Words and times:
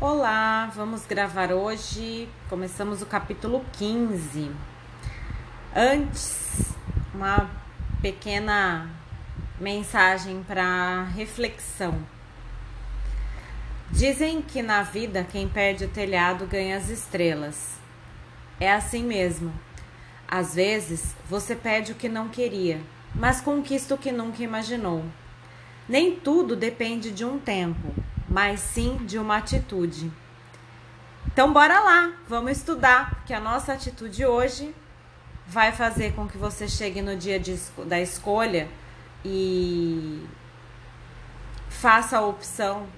Olá, 0.00 0.72
vamos 0.74 1.06
gravar 1.06 1.52
hoje. 1.52 2.28
Começamos 2.50 3.00
o 3.00 3.06
capítulo 3.06 3.64
15. 3.74 4.50
Antes, 5.74 6.74
uma 7.14 7.48
pequena 8.02 8.90
mensagem 9.58 10.42
para 10.42 11.04
reflexão. 11.14 12.04
Dizem 13.88 14.42
que 14.42 14.62
na 14.62 14.82
vida 14.82 15.24
quem 15.30 15.48
perde 15.48 15.84
o 15.84 15.88
telhado 15.88 16.44
ganha 16.44 16.76
as 16.76 16.88
estrelas. 16.88 17.78
É 18.58 18.72
assim 18.72 19.04
mesmo. 19.04 19.54
Às 20.26 20.56
vezes 20.56 21.14
você 21.30 21.54
perde 21.54 21.92
o 21.92 21.96
que 21.96 22.08
não 22.08 22.28
queria, 22.28 22.80
mas 23.14 23.40
conquista 23.40 23.94
o 23.94 23.98
que 23.98 24.10
nunca 24.10 24.42
imaginou. 24.42 25.04
Nem 25.88 26.16
tudo 26.16 26.56
depende 26.56 27.12
de 27.12 27.24
um 27.24 27.38
tempo 27.38 27.94
mas 28.34 28.58
sim 28.58 28.96
de 29.06 29.16
uma 29.16 29.36
atitude. 29.36 30.10
Então, 31.28 31.52
bora 31.52 31.78
lá, 31.78 32.12
vamos 32.26 32.58
estudar, 32.58 33.14
porque 33.14 33.32
a 33.32 33.38
nossa 33.38 33.72
atitude 33.72 34.26
hoje 34.26 34.74
vai 35.46 35.70
fazer 35.70 36.14
com 36.14 36.26
que 36.26 36.36
você 36.36 36.66
chegue 36.66 37.00
no 37.00 37.16
dia 37.16 37.38
de, 37.38 37.56
da 37.86 38.00
escolha 38.00 38.68
e 39.24 40.26
faça 41.68 42.18
a 42.18 42.26
opção 42.26 42.88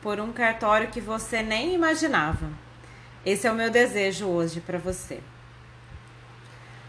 por 0.00 0.18
um 0.18 0.32
cartório 0.32 0.88
que 0.88 1.02
você 1.02 1.42
nem 1.42 1.74
imaginava. 1.74 2.48
Esse 3.26 3.46
é 3.46 3.52
o 3.52 3.54
meu 3.54 3.70
desejo 3.70 4.24
hoje 4.24 4.62
para 4.62 4.78
você. 4.78 5.20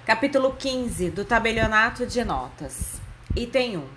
Capítulo 0.06 0.56
15 0.56 1.10
do 1.10 1.26
tabelionato 1.26 2.06
de 2.08 2.24
notas. 2.24 3.02
Item 3.36 3.76
1. 3.80 3.97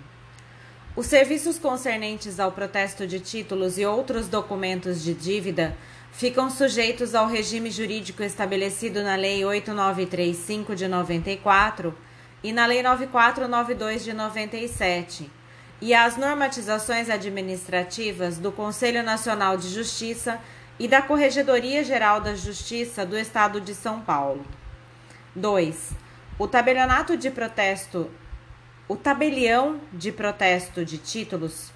Os 0.93 1.05
serviços 1.05 1.57
concernentes 1.57 2.37
ao 2.37 2.51
protesto 2.51 3.07
de 3.07 3.19
títulos 3.19 3.77
e 3.77 3.85
outros 3.85 4.27
documentos 4.27 5.01
de 5.01 5.13
dívida 5.13 5.75
ficam 6.11 6.49
sujeitos 6.49 7.15
ao 7.15 7.27
regime 7.27 7.71
jurídico 7.71 8.21
estabelecido 8.21 9.01
na 9.01 9.15
Lei 9.15 9.45
8935 9.45 10.75
de 10.75 10.89
94 10.89 11.97
e 12.43 12.51
na 12.51 12.65
Lei 12.65 12.83
9492 12.83 14.03
de 14.03 14.11
97 14.11 15.31
e 15.79 15.93
às 15.93 16.17
normatizações 16.17 17.09
administrativas 17.09 18.37
do 18.37 18.51
Conselho 18.51 19.01
Nacional 19.01 19.55
de 19.55 19.69
Justiça 19.69 20.41
e 20.77 20.89
da 20.89 21.01
Corregedoria 21.01 21.85
Geral 21.85 22.19
da 22.19 22.35
Justiça 22.35 23.05
do 23.05 23.17
Estado 23.17 23.61
de 23.61 23.73
São 23.73 24.01
Paulo. 24.01 24.45
2. 25.33 25.91
O 26.37 26.49
tabelionato 26.49 27.15
de 27.15 27.31
protesto 27.31 28.11
o 28.91 28.97
tabelião 28.97 29.79
de 29.93 30.11
protesto 30.11 30.83
de 30.83 30.97
títulos 30.97 31.71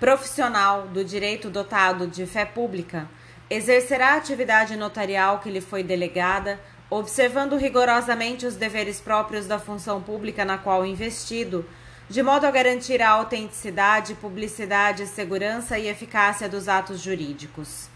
profissional 0.00 0.86
do 0.86 1.04
direito 1.04 1.50
dotado 1.50 2.06
de 2.06 2.24
fé 2.24 2.46
pública 2.46 3.06
exercerá 3.50 4.14
a 4.14 4.16
atividade 4.16 4.76
notarial 4.76 5.40
que 5.40 5.50
lhe 5.50 5.60
foi 5.60 5.82
delegada, 5.82 6.58
observando 6.88 7.58
rigorosamente 7.58 8.46
os 8.46 8.56
deveres 8.56 8.98
próprios 8.98 9.44
da 9.44 9.58
função 9.58 10.00
pública 10.00 10.42
na 10.42 10.56
qual 10.56 10.86
investido, 10.86 11.66
de 12.08 12.22
modo 12.22 12.46
a 12.46 12.50
garantir 12.50 13.02
a 13.02 13.10
autenticidade, 13.10 14.14
publicidade, 14.14 15.06
segurança 15.06 15.78
e 15.78 15.86
eficácia 15.86 16.48
dos 16.48 16.66
atos 16.66 16.98
jurídicos. 16.98 17.90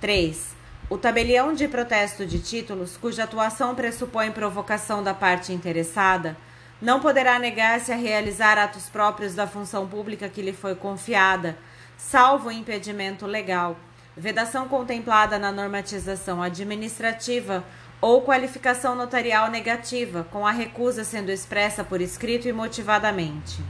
3. 0.00 0.56
O 0.88 0.96
tabelião 0.96 1.52
de 1.52 1.68
protesto 1.68 2.24
de 2.24 2.38
títulos, 2.38 2.96
cuja 2.96 3.24
atuação 3.24 3.74
pressupõe 3.74 4.32
provocação 4.32 5.02
da 5.02 5.12
parte 5.12 5.52
interessada, 5.52 6.34
não 6.80 7.00
poderá 7.00 7.38
negar-se 7.38 7.92
a 7.92 7.96
realizar 7.96 8.56
atos 8.56 8.88
próprios 8.88 9.34
da 9.34 9.46
função 9.46 9.86
pública 9.86 10.28
que 10.28 10.40
lhe 10.40 10.52
foi 10.52 10.74
confiada, 10.74 11.56
salvo 11.96 12.50
impedimento 12.50 13.26
legal, 13.26 13.76
vedação 14.16 14.66
contemplada 14.66 15.38
na 15.38 15.52
normatização 15.52 16.42
administrativa 16.42 17.62
ou 18.00 18.22
qualificação 18.22 18.94
notarial 18.94 19.50
negativa, 19.50 20.26
com 20.30 20.46
a 20.46 20.50
recusa 20.50 21.04
sendo 21.04 21.30
expressa 21.30 21.84
por 21.84 22.00
escrito 22.00 22.48
e 22.48 22.52
motivadamente. 22.52 23.62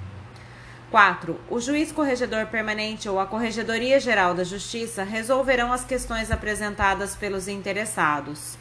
4. 0.91 1.41
O 1.49 1.61
juiz 1.61 1.93
corregedor 1.93 2.47
permanente 2.47 3.09
ou 3.09 3.21
a 3.21 3.27
Corregedoria 3.27 4.01
Geral 4.01 4.35
da 4.35 4.43
Justiça 4.43 5.05
resolverão 5.05 5.73
as 5.73 5.85
questões 5.85 6.33
apresentadas 6.33 7.15
pelos 7.15 7.47
interessados. 7.47 8.59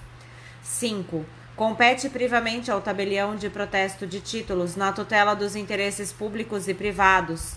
5 0.62 1.26
compete 1.59 2.08
privamente 2.08 2.72
ao 2.72 2.80
tabelião 2.80 3.36
de 3.36 3.50
protesto 3.50 4.08
de 4.08 4.22
títulos 4.22 4.78
na 4.78 4.94
tutela 4.94 5.36
dos 5.36 5.58
interesses 5.58 6.09
públicos 6.09 6.70
e 6.70 6.74
privados. 6.74 7.56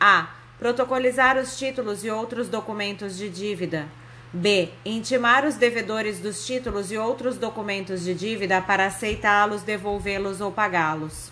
A. 0.00 0.30
Protocolizar 0.58 1.38
os 1.38 1.56
títulos 1.56 2.04
e 2.04 2.10
outros 2.10 2.48
documentos 2.48 3.16
de 3.16 3.28
dívida. 3.28 3.86
B. 4.32 4.70
Intimar 4.84 5.46
os 5.46 5.54
devedores 5.54 6.18
dos 6.18 6.44
títulos 6.44 6.90
e 6.90 6.98
outros 6.98 7.36
documentos 7.36 8.02
de 8.02 8.14
dívida 8.14 8.60
para 8.60 8.86
aceitá-los, 8.86 9.62
devolvê-los 9.62 10.40
ou 10.40 10.50
pagá-los. 10.50 11.30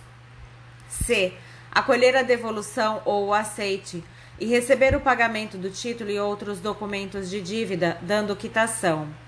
C. 0.88 1.32
Acolher 1.68 2.14
a 2.14 2.22
devolução 2.22 3.02
ou 3.04 3.26
o 3.26 3.34
aceite 3.34 4.04
e 4.38 4.46
receber 4.46 4.94
o 4.94 5.00
pagamento 5.00 5.58
do 5.58 5.68
título 5.68 6.10
e 6.12 6.20
outros 6.20 6.60
documentos 6.60 7.28
de 7.28 7.40
dívida, 7.40 7.98
dando 8.02 8.36
quitação. 8.36 9.23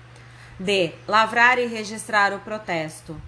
D. 0.59 0.93
Lavrar 1.07 1.59
e 1.59 1.67
registrar 1.67 2.33
o 2.33 2.39
protesto. 2.39 3.19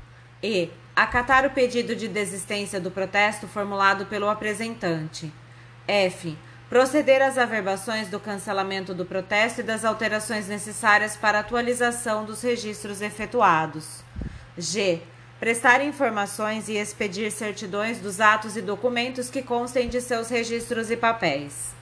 E. 0.42 0.70
Acatar 0.96 1.46
o 1.46 1.52
pedido 1.52 1.96
de 1.96 2.08
desistência 2.08 2.80
do 2.80 2.92
protesto 2.92 3.48
formulado 3.48 4.06
pelo 4.08 4.28
apresentante. 4.28 5.32
F. 5.88 6.38
Proceder 6.68 7.22
às 7.22 7.38
averbações 7.38 8.10
do 8.10 8.20
cancelamento 8.20 8.94
do 8.94 9.06
protesto 9.06 9.62
e 9.62 9.64
das 9.64 9.86
alterações 9.86 10.48
necessárias 10.48 11.16
para 11.16 11.40
atualização 11.40 12.26
dos 12.26 12.42
registros 12.42 13.02
efetuados. 13.02 14.04
G. 14.58 15.02
Prestar 15.40 15.82
informações 15.82 16.68
e 16.68 16.74
expedir 16.74 17.32
certidões 17.32 18.00
dos 18.00 18.20
atos 18.20 18.58
e 18.58 18.62
documentos 18.62 19.30
que 19.30 19.42
constem 19.42 19.88
de 19.88 20.02
seus 20.02 20.30
registros 20.30 20.92
e 20.92 20.98
papéis. 20.98 21.74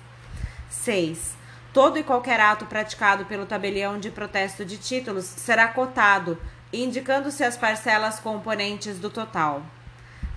6 0.70 1.37
Todo 1.78 2.00
e 2.00 2.04
qualquer 2.04 2.40
ato 2.40 2.66
praticado 2.66 3.26
pelo 3.26 3.46
tabelião 3.46 4.00
de 4.00 4.10
protesto 4.10 4.66
de 4.66 4.78
títulos 4.78 5.26
será 5.26 5.68
cotado, 5.68 6.36
indicando-se 6.74 7.44
as 7.44 7.56
parcelas 7.56 8.20
componentes 8.20 8.98
do 8.98 9.12
total. 9.12 9.62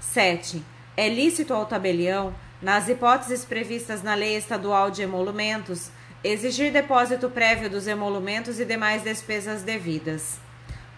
7. 0.01 0.63
É 0.99 1.09
lícito 1.09 1.55
ao 1.55 1.65
tabelião, 1.65 2.35
nas 2.61 2.91
hipóteses 2.91 3.43
previstas 3.43 4.03
na 4.03 4.15
Lei 4.15 4.37
Estadual 4.37 4.91
de 4.91 5.01
Emolumentos, 5.01 5.91
exigir 6.23 6.71
depósito 6.71 7.31
prévio 7.31 7.71
dos 7.71 7.87
emolumentos 7.87 8.61
e 8.61 8.67
demais 8.67 9.03
despesas 9.03 9.63
devidas. 9.63 10.39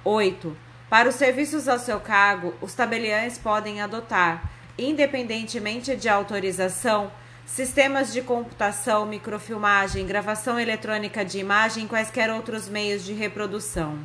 8. 0.04 0.56
Para 0.90 1.08
os 1.08 1.14
serviços 1.14 1.68
ao 1.68 1.78
seu 1.78 2.00
cargo, 2.00 2.52
os 2.60 2.74
tabeliães 2.74 3.38
podem 3.38 3.80
adotar, 3.80 4.50
independentemente 4.76 5.94
de 5.94 6.08
autorização, 6.08 7.12
sistemas 7.46 8.12
de 8.12 8.22
computação, 8.22 9.06
microfilmagem, 9.06 10.06
gravação 10.06 10.58
eletrônica 10.58 11.24
de 11.24 11.38
imagem 11.38 11.84
e 11.84 11.88
quaisquer 11.88 12.30
outros 12.30 12.68
meios 12.68 13.04
de 13.04 13.12
reprodução. 13.12 13.98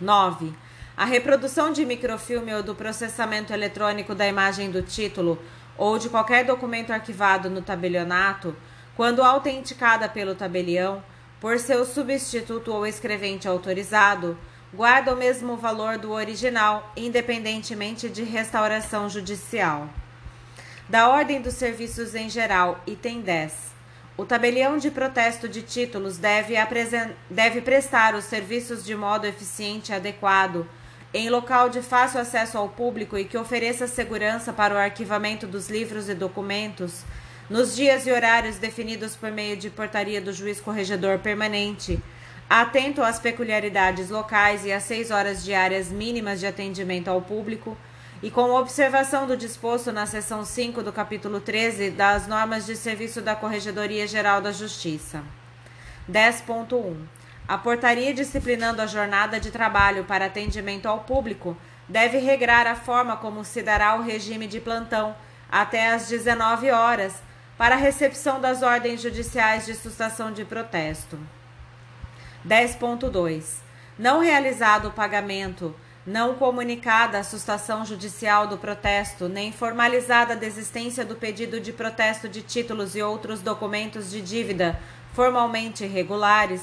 9. 0.00 0.52
A 0.96 1.04
reprodução 1.04 1.72
de 1.72 1.84
microfilme 1.84 2.54
ou 2.54 2.62
do 2.62 2.74
processamento 2.74 3.52
eletrônico 3.52 4.14
da 4.14 4.26
imagem 4.26 4.70
do 4.70 4.82
título 4.82 5.38
ou 5.76 5.98
de 5.98 6.08
qualquer 6.08 6.44
documento 6.44 6.92
arquivado 6.92 7.50
no 7.50 7.60
tabelionato, 7.60 8.56
quando 8.96 9.22
autenticada 9.22 10.08
pelo 10.08 10.34
tabelião, 10.34 11.04
por 11.38 11.58
seu 11.58 11.84
substituto 11.84 12.72
ou 12.72 12.86
escrevente 12.86 13.46
autorizado, 13.46 14.38
guarda 14.72 15.12
o 15.12 15.16
mesmo 15.16 15.56
valor 15.56 15.98
do 15.98 16.12
original, 16.12 16.90
independentemente 16.96 18.08
de 18.08 18.22
restauração 18.22 19.08
judicial. 19.08 19.88
Da 20.88 21.08
Ordem 21.08 21.40
dos 21.40 21.54
Serviços 21.54 22.14
em 22.14 22.30
Geral, 22.30 22.80
item 22.86 23.20
10. 23.20 23.52
O 24.16 24.24
tabelião 24.24 24.78
de 24.78 24.88
protesto 24.88 25.48
de 25.48 25.60
títulos 25.60 26.16
deve, 26.16 26.54
deve 27.28 27.60
prestar 27.60 28.14
os 28.14 28.22
serviços 28.22 28.84
de 28.84 28.94
modo 28.94 29.26
eficiente 29.26 29.90
e 29.90 29.94
adequado, 29.96 30.64
em 31.12 31.28
local 31.28 31.68
de 31.68 31.82
fácil 31.82 32.20
acesso 32.20 32.56
ao 32.56 32.68
público 32.68 33.18
e 33.18 33.24
que 33.24 33.36
ofereça 33.36 33.88
segurança 33.88 34.52
para 34.52 34.76
o 34.76 34.78
arquivamento 34.78 35.44
dos 35.44 35.68
livros 35.68 36.08
e 36.08 36.14
documentos, 36.14 37.02
nos 37.50 37.74
dias 37.74 38.06
e 38.06 38.12
horários 38.12 38.58
definidos 38.58 39.16
por 39.16 39.32
meio 39.32 39.56
de 39.56 39.68
portaria 39.68 40.20
do 40.20 40.32
juiz 40.32 40.60
corregedor 40.60 41.18
permanente, 41.18 41.98
atento 42.48 43.02
às 43.02 43.18
peculiaridades 43.18 44.08
locais 44.08 44.64
e 44.64 44.72
às 44.72 44.84
seis 44.84 45.10
horas 45.10 45.42
diárias 45.42 45.88
mínimas 45.88 46.38
de 46.38 46.46
atendimento 46.46 47.08
ao 47.08 47.20
público 47.20 47.76
e 48.22 48.30
com 48.30 48.50
observação 48.50 49.26
do 49.26 49.36
disposto 49.36 49.92
na 49.92 50.06
seção 50.06 50.44
5 50.44 50.82
do 50.82 50.92
capítulo 50.92 51.40
13 51.40 51.90
das 51.90 52.26
normas 52.26 52.64
de 52.64 52.74
serviço 52.74 53.20
da 53.20 53.36
Corregedoria 53.36 54.06
Geral 54.06 54.40
da 54.40 54.52
Justiça. 54.52 55.22
10.1. 56.10 56.96
A 57.46 57.58
portaria 57.58 58.14
disciplinando 58.14 58.80
a 58.80 58.86
jornada 58.86 59.38
de 59.38 59.50
trabalho 59.50 60.04
para 60.04 60.26
atendimento 60.26 60.86
ao 60.86 61.00
público 61.00 61.56
deve 61.88 62.18
regrar 62.18 62.66
a 62.66 62.74
forma 62.74 63.16
como 63.16 63.44
se 63.44 63.62
dará 63.62 63.94
o 63.94 64.02
regime 64.02 64.46
de 64.46 64.60
plantão 64.60 65.14
até 65.50 65.92
às 65.92 66.08
19 66.08 66.70
horas, 66.70 67.22
para 67.56 67.74
a 67.74 67.78
recepção 67.78 68.40
das 68.40 68.62
ordens 68.62 69.00
judiciais 69.00 69.64
de 69.64 69.74
sustação 69.74 70.32
de 70.32 70.44
protesto. 70.44 71.18
10.2. 72.46 73.60
Não 73.98 74.20
realizado 74.20 74.88
o 74.88 74.92
pagamento, 74.92 75.74
não 76.06 76.34
comunicada 76.36 77.18
a 77.18 77.24
sustação 77.24 77.84
judicial 77.84 78.46
do 78.46 78.56
protesto, 78.56 79.28
nem 79.28 79.50
formalizada 79.50 80.34
a 80.34 80.36
desistência 80.36 81.04
do 81.04 81.16
pedido 81.16 81.60
de 81.60 81.72
protesto 81.72 82.28
de 82.28 82.42
títulos 82.42 82.94
e 82.94 83.02
outros 83.02 83.40
documentos 83.40 84.10
de 84.10 84.20
dívida 84.20 84.78
formalmente 85.12 85.82
irregulares, 85.82 86.62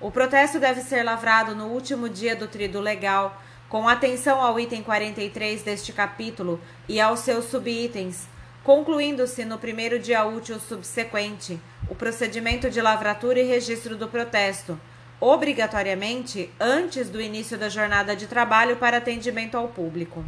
o 0.00 0.10
protesto 0.10 0.58
deve 0.58 0.80
ser 0.80 1.02
lavrado 1.02 1.54
no 1.54 1.66
último 1.66 2.08
dia 2.08 2.34
do 2.34 2.46
trido 2.46 2.80
legal, 2.80 3.42
com 3.68 3.86
atenção 3.86 4.40
ao 4.40 4.58
item 4.58 4.82
43 4.82 5.62
deste 5.62 5.92
capítulo 5.92 6.58
e 6.88 7.00
aos 7.00 7.20
seus 7.20 7.46
subitens, 7.46 8.26
concluindo-se 8.64 9.44
no 9.44 9.58
primeiro 9.58 9.98
dia 9.98 10.24
útil 10.24 10.58
subsequente 10.60 11.60
o 11.90 11.94
procedimento 11.94 12.70
de 12.70 12.80
lavratura 12.80 13.40
e 13.40 13.46
registro 13.46 13.96
do 13.96 14.08
protesto, 14.08 14.80
obrigatoriamente 15.20 16.50
antes 16.60 17.08
do 17.08 17.20
início 17.20 17.58
da 17.58 17.68
jornada 17.68 18.14
de 18.14 18.26
trabalho 18.26 18.76
para 18.76 18.98
atendimento 18.98 19.56
ao 19.56 19.68
público. 19.68 20.24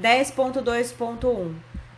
10.2.1 0.00 1.54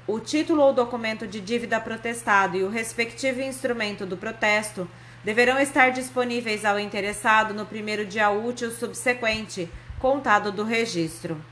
O 0.06 0.20
título 0.20 0.62
ou 0.62 0.72
documento 0.72 1.26
de 1.26 1.40
dívida 1.40 1.80
protestado 1.80 2.56
e 2.56 2.62
o 2.62 2.68
respectivo 2.68 3.40
instrumento 3.40 4.04
do 4.04 4.16
protesto 4.16 4.88
deverão 5.24 5.58
estar 5.58 5.90
disponíveis 5.90 6.64
ao 6.64 6.78
interessado 6.78 7.52
no 7.52 7.66
primeiro 7.66 8.06
dia 8.06 8.30
útil 8.30 8.70
subsequente, 8.70 9.70
contado 9.98 10.50
do 10.50 10.64
registro. 10.64 11.42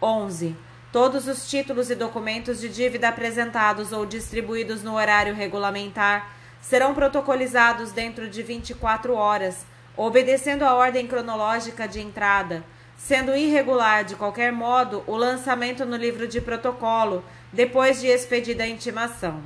11. 0.00 0.56
Todos 0.92 1.28
os 1.28 1.48
títulos 1.48 1.90
e 1.90 1.94
documentos 1.94 2.60
de 2.60 2.68
dívida 2.68 3.08
apresentados 3.08 3.92
ou 3.92 4.06
distribuídos 4.06 4.82
no 4.82 4.94
horário 4.94 5.34
regulamentar 5.34 6.34
serão 6.60 6.94
protocolizados 6.94 7.92
dentro 7.92 8.28
de 8.28 8.42
24 8.42 9.14
horas, 9.14 9.64
obedecendo 9.96 10.64
a 10.64 10.74
ordem 10.74 11.06
cronológica 11.06 11.88
de 11.88 12.00
entrada, 12.00 12.64
sendo 12.96 13.36
irregular 13.36 14.04
de 14.04 14.16
qualquer 14.16 14.52
modo 14.52 15.02
o 15.06 15.16
lançamento 15.16 15.84
no 15.86 15.96
livro 15.96 16.26
de 16.26 16.40
protocolo 16.40 17.24
depois 17.52 18.00
de 18.00 18.08
expedida 18.08 18.64
a 18.64 18.68
intimação. 18.68 19.42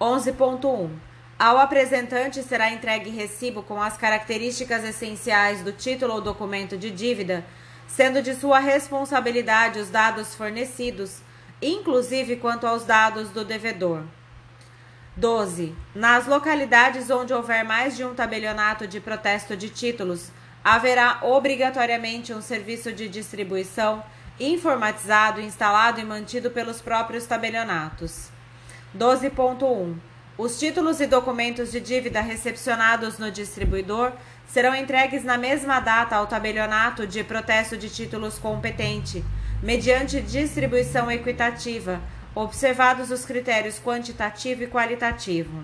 11.1 0.00 0.90
ao 1.38 1.56
apresentante 1.56 2.42
será 2.42 2.72
entregue 2.72 3.10
recibo 3.10 3.62
com 3.62 3.80
as 3.80 3.96
características 3.96 4.82
essenciais 4.82 5.62
do 5.62 5.70
título 5.70 6.14
ou 6.14 6.20
documento 6.20 6.76
de 6.76 6.90
dívida, 6.90 7.44
sendo 7.86 8.20
de 8.20 8.34
sua 8.34 8.58
responsabilidade 8.58 9.78
os 9.78 9.88
dados 9.88 10.34
fornecidos, 10.34 11.20
inclusive 11.62 12.36
quanto 12.36 12.66
aos 12.66 12.84
dados 12.84 13.30
do 13.30 13.44
devedor. 13.44 14.02
12. 15.18 15.74
Nas 15.96 16.26
localidades 16.28 17.10
onde 17.10 17.34
houver 17.34 17.64
mais 17.64 17.96
de 17.96 18.04
um 18.04 18.14
tabelionato 18.14 18.86
de 18.86 19.00
protesto 19.00 19.56
de 19.56 19.68
títulos, 19.68 20.30
haverá 20.62 21.18
obrigatoriamente 21.22 22.32
um 22.32 22.40
serviço 22.40 22.92
de 22.92 23.08
distribuição 23.08 24.02
informatizado, 24.38 25.40
instalado 25.40 26.00
e 26.00 26.04
mantido 26.04 26.52
pelos 26.52 26.80
próprios 26.80 27.26
tabelionatos. 27.26 28.30
12.1. 28.96 29.96
Os 30.38 30.56
títulos 30.56 31.00
e 31.00 31.06
documentos 31.08 31.72
de 31.72 31.80
dívida 31.80 32.20
recepcionados 32.20 33.18
no 33.18 33.28
distribuidor 33.28 34.12
serão 34.46 34.72
entregues 34.72 35.24
na 35.24 35.36
mesma 35.36 35.80
data 35.80 36.14
ao 36.14 36.28
tabelionato 36.28 37.08
de 37.08 37.24
protesto 37.24 37.76
de 37.76 37.90
títulos 37.90 38.38
competente, 38.38 39.24
mediante 39.60 40.22
distribuição 40.22 41.10
equitativa, 41.10 42.00
observados 42.40 43.10
os 43.10 43.24
critérios 43.24 43.80
quantitativo 43.80 44.62
e 44.62 44.68
qualitativo. 44.68 45.62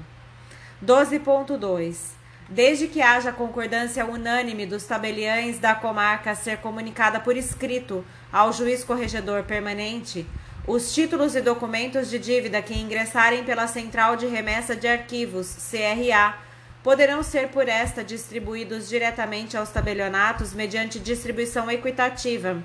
12.2. 0.85 2.15
Desde 2.49 2.89
que 2.89 3.01
haja 3.01 3.33
concordância 3.33 4.05
unânime 4.05 4.67
dos 4.67 4.85
tabeliães 4.85 5.61
da 5.61 5.73
comarca 5.75 6.33
a 6.33 6.35
ser 6.35 6.59
comunicada 6.59 7.21
por 7.21 7.37
escrito 7.37 8.05
ao 8.33 8.53
juiz 8.53 8.83
corregedor 8.83 9.45
permanente, 9.45 10.27
os 10.67 10.93
títulos 10.93 11.37
e 11.37 11.41
documentos 11.41 12.11
de 12.11 12.19
dívida 12.19 12.61
que 12.61 12.75
ingressarem 12.75 13.45
pela 13.45 13.69
Central 13.69 14.17
de 14.17 14.27
Remessa 14.27 14.75
de 14.75 14.89
Arquivos, 14.89 15.57
CRA, 15.71 16.37
poderão 16.83 17.23
ser 17.23 17.51
por 17.51 17.69
esta 17.69 18.03
distribuídos 18.03 18.89
diretamente 18.89 19.57
aos 19.57 19.71
tabelionatos 19.71 20.53
mediante 20.53 20.99
distribuição 20.99 21.71
equitativa, 21.71 22.61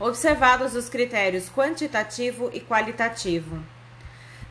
observados 0.00 0.74
os 0.74 0.88
critérios 0.88 1.50
quantitativo 1.50 2.50
e 2.54 2.60
qualitativo. 2.60 3.62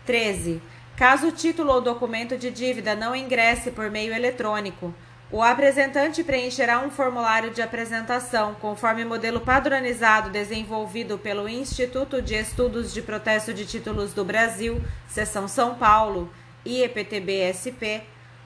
13. 0.05 0.61
Caso 0.95 1.27
o 1.27 1.31
título 1.31 1.73
ou 1.73 1.81
documento 1.81 2.37
de 2.37 2.51
dívida 2.51 2.95
não 2.95 3.15
ingresse 3.15 3.71
por 3.71 3.89
meio 3.89 4.13
eletrônico, 4.13 4.93
o 5.31 5.41
apresentante 5.41 6.23
preencherá 6.23 6.79
um 6.79 6.89
formulário 6.89 7.51
de 7.51 7.61
apresentação, 7.61 8.55
conforme 8.55 9.05
modelo 9.05 9.39
padronizado 9.39 10.29
desenvolvido 10.29 11.17
pelo 11.17 11.47
Instituto 11.47 12.21
de 12.21 12.35
Estudos 12.35 12.93
de 12.93 13.01
Protesto 13.01 13.53
de 13.53 13.65
Títulos 13.65 14.13
do 14.13 14.25
Brasil, 14.25 14.81
Seção 15.07 15.47
São 15.47 15.75
Paulo, 15.75 16.31
IEPTB-SP, 16.65 18.01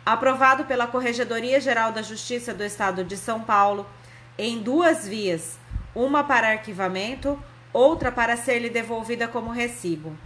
aprovado 0.05 0.65
pela 0.65 0.85
Corregedoria 0.85 1.59
Geral 1.59 1.91
da 1.91 2.01
Justiça 2.01 2.53
do 2.53 2.63
Estado 2.63 3.03
de 3.03 3.15
São 3.15 3.41
Paulo, 3.41 3.87
em 4.37 4.59
duas 4.59 5.07
vias, 5.07 5.57
uma 5.95 6.23
para 6.23 6.49
arquivamento, 6.49 7.41
outra 7.71 8.11
para 8.11 8.37
ser-lhe 8.37 8.69
devolvida 8.69 9.27
como 9.27 9.51
recibo. 9.51 10.17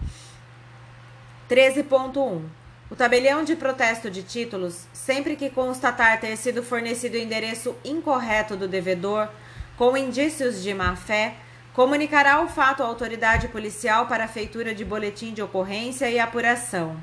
13.1 1.50 2.42
o 2.90 2.96
tabelião 2.96 3.44
de 3.44 3.54
protesto 3.56 4.10
de 4.10 4.24
títulos, 4.24 4.88
sempre 4.94 5.36
que 5.36 5.50
constatar 5.50 6.20
ter 6.22 6.38
sido 6.38 6.64
fornecido 6.64 7.16
o 7.16 7.18
endereço 7.18 7.76
incorreto 7.84 8.56
do 8.56 8.66
devedor, 8.66 9.28
com 9.78 9.98
indícios 9.98 10.64
de 10.64 10.74
má-fé, 10.74 11.36
comunicará 11.74 12.42
o 12.42 12.48
fato 12.48 12.82
à 12.82 12.86
autoridade 12.86 13.50
policial 13.50 14.08
para 14.08 14.24
a 14.24 14.28
feitura 14.28 14.74
de 14.74 14.86
boletim 14.86 15.34
de 15.34 15.42
ocorrência 15.42 16.10
e 16.10 16.18
apuração. 16.18 16.96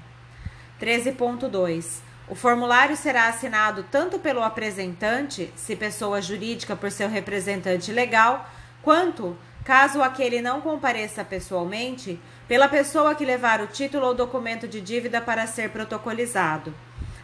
13.2. 0.81 1.99
O 2.27 2.35
formulário 2.35 2.97
será 2.97 3.29
assinado 3.29 3.85
tanto 3.91 4.19
pelo 4.19 4.43
apresentante, 4.43 5.53
se 5.55 5.77
pessoa 5.77 6.23
jurídica 6.23 6.75
por 6.75 6.91
seu 6.91 7.07
representante 7.07 7.93
legal, 7.93 8.49
quanto, 8.83 9.37
caso 9.63 10.03
aquele 10.03 10.41
não 10.41 10.63
compareça 10.63 11.23
pessoalmente, 11.23 12.19
pela 12.49 12.67
pessoa 12.67 13.15
que 13.15 13.27
levar 13.27 13.61
o 13.61 13.67
título 13.67 14.07
ou 14.07 14.15
documento 14.15 14.67
de 14.67 14.81
dívida 14.81 15.21
para 15.21 15.47
ser 15.47 15.69
protocolizado, 15.69 16.75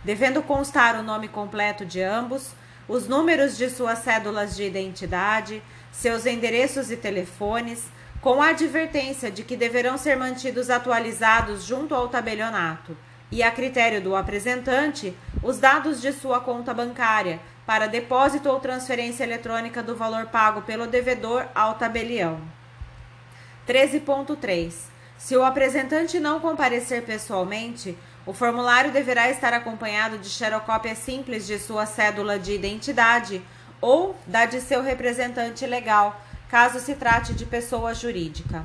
devendo 0.05 0.43
constar 0.43 0.99
o 1.01 1.03
nome 1.03 1.29
completo 1.29 1.87
de 1.87 2.03
ambos, 2.03 2.51
os 2.87 3.09
números 3.09 3.57
de 3.57 3.71
suas 3.71 4.01
cédulas 4.01 4.55
de 4.55 4.65
identidade, 4.65 5.63
seus 5.91 6.27
endereços 6.27 6.91
e 6.91 6.97
telefones, 6.97 7.85
com 8.21 8.43
a 8.43 8.49
advertência 8.49 9.31
de 9.31 9.45
que 9.45 9.57
deverão 9.57 9.97
ser 9.97 10.15
mantidos 10.15 10.69
atualizados 10.69 11.65
junto 11.65 11.95
ao 11.95 12.09
tabelionato 12.09 12.95
e, 13.31 13.43
a 13.43 13.51
critério 13.51 14.01
do 14.01 14.17
apresentante, 14.17 15.17
os 15.43 15.59
dados 15.59 16.01
de 16.01 16.13
sua 16.13 16.41
conta 16.41 16.75
bancária 16.75 17.41
para 17.67 17.87
depósito 17.87 18.49
ou 18.49 18.59
transferência 18.61 19.25
eletrônica 19.25 19.83
do 19.83 19.95
valor 19.95 20.27
pago 20.27 20.63
pelo 20.63 20.87
devedor 20.87 21.47
ao 21.55 21.75
tabelião. 21.75 22.41
13.3 23.69 24.91
se 25.21 25.37
o 25.37 25.45
apresentante 25.45 26.19
não 26.19 26.41
comparecer 26.41 27.03
pessoalmente, 27.03 27.97
o 28.25 28.33
formulário 28.33 28.91
deverá 28.91 29.29
estar 29.29 29.53
acompanhado 29.53 30.17
de 30.17 30.31
xerocópia 30.31 30.95
simples 30.95 31.47
de 31.47 31.59
sua 31.59 31.85
cédula 31.85 32.39
de 32.39 32.55
identidade 32.55 33.43
ou 33.83 34.17
da 34.27 34.47
de 34.47 34.63
seu 34.63 34.83
representante 34.83 35.67
legal, 35.67 36.19
caso 36.49 36.81
se 36.81 36.95
trate 36.95 37.35
de 37.35 37.45
pessoa 37.45 37.93
jurídica. 37.93 38.65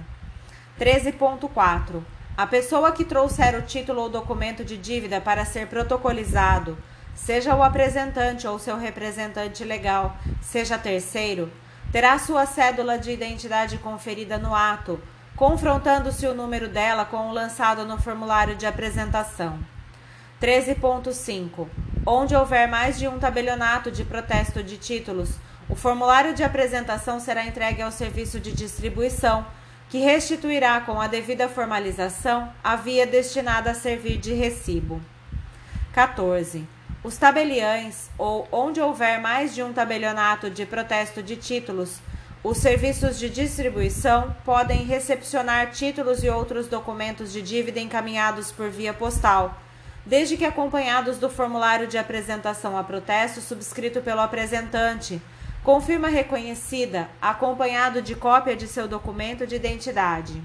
13.4. 0.80 2.02
A 2.38 2.46
pessoa 2.46 2.92
que 2.92 3.06
trouxer 3.06 3.56
o 3.56 3.62
título 3.62 4.02
ou 4.02 4.10
documento 4.10 4.64
de 4.64 4.78
dívida 4.78 5.22
para 5.22 5.46
ser 5.46 5.68
protocolizado, 5.68 6.78
seja 7.14 7.56
o 7.56 7.64
apresentante 7.64 8.48
ou 8.48 8.60
seu 8.60 8.78
representante 8.78 9.64
legal, 9.64 10.18
seja 10.42 10.78
terceiro, 10.78 11.52
terá 11.92 12.20
sua 12.20 12.46
cédula 12.46 12.98
de 12.98 13.12
identidade 13.12 13.78
conferida 13.78 14.38
no 14.38 14.54
ato 14.54 15.00
confrontando-se 15.36 16.26
o 16.26 16.34
número 16.34 16.70
dela 16.70 17.04
com 17.04 17.28
o 17.28 17.34
lançado 17.34 17.86
no 17.86 18.00
formulário 18.00 18.56
de 18.56 18.66
apresentação. 18.66 19.60
13.5. 20.42 21.68
Onde 22.06 22.36
houver 22.36 22.68
mais 22.70 22.98
de 22.98 23.08
um 23.08 23.20
tabelionato 23.20 23.92
de 23.92 24.06
protesto 24.06 24.64
de 24.64 24.78
títulos, 24.78 25.32
o 25.68 25.76
formulário 25.76 26.34
de 26.34 26.44
apresentação 26.44 27.20
será 27.20 27.46
entregue 27.46 27.82
ao 27.82 27.92
serviço 27.92 28.40
de 28.40 28.54
distribuição, 28.54 29.46
que 29.90 30.00
restituirá 30.00 30.82
com 30.82 31.00
a 31.00 31.08
devida 31.08 31.48
formalização 31.48 32.52
a 32.64 32.76
via 32.76 33.06
destinada 33.06 33.72
a 33.72 33.76
servir 33.76 34.18
de 34.18 34.34
recibo. 34.34 35.02
14. 35.94 36.68
Os 37.04 37.18
tabeliães, 37.18 38.10
ou 38.18 38.48
onde 38.52 38.82
houver 38.82 39.22
mais 39.22 39.54
de 39.54 39.62
um 39.62 39.72
tabelionato 39.72 40.50
de 40.50 40.66
protesto 40.66 41.22
de 41.22 41.36
títulos, 41.36 42.00
Os 42.48 42.60
serviços 42.60 43.18
de 43.18 43.28
distribuição 43.28 44.36
podem 44.46 44.84
recepcionar 44.84 45.72
títulos 45.72 46.24
e 46.24 46.30
outros 46.30 46.68
documentos 46.68 47.34
de 47.34 47.42
dívida 47.42 47.80
encaminhados 47.80 48.52
por 48.52 48.70
via 48.70 48.94
postal, 48.94 49.60
desde 50.06 50.38
que 50.38 50.46
acompanhados 50.46 51.18
do 51.18 51.28
formulário 51.28 51.88
de 51.88 51.98
apresentação 51.98 52.78
a 52.78 52.84
protesto 52.84 53.42
subscrito 53.42 54.00
pelo 54.00 54.22
apresentante, 54.22 55.20
com 55.66 55.82
firma 55.82 56.08
reconhecida, 56.10 57.10
acompanhado 57.20 58.00
de 58.00 58.14
cópia 58.14 58.56
de 58.56 58.68
seu 58.68 58.88
documento 58.88 59.48
de 59.48 59.56
identidade. 59.56 60.40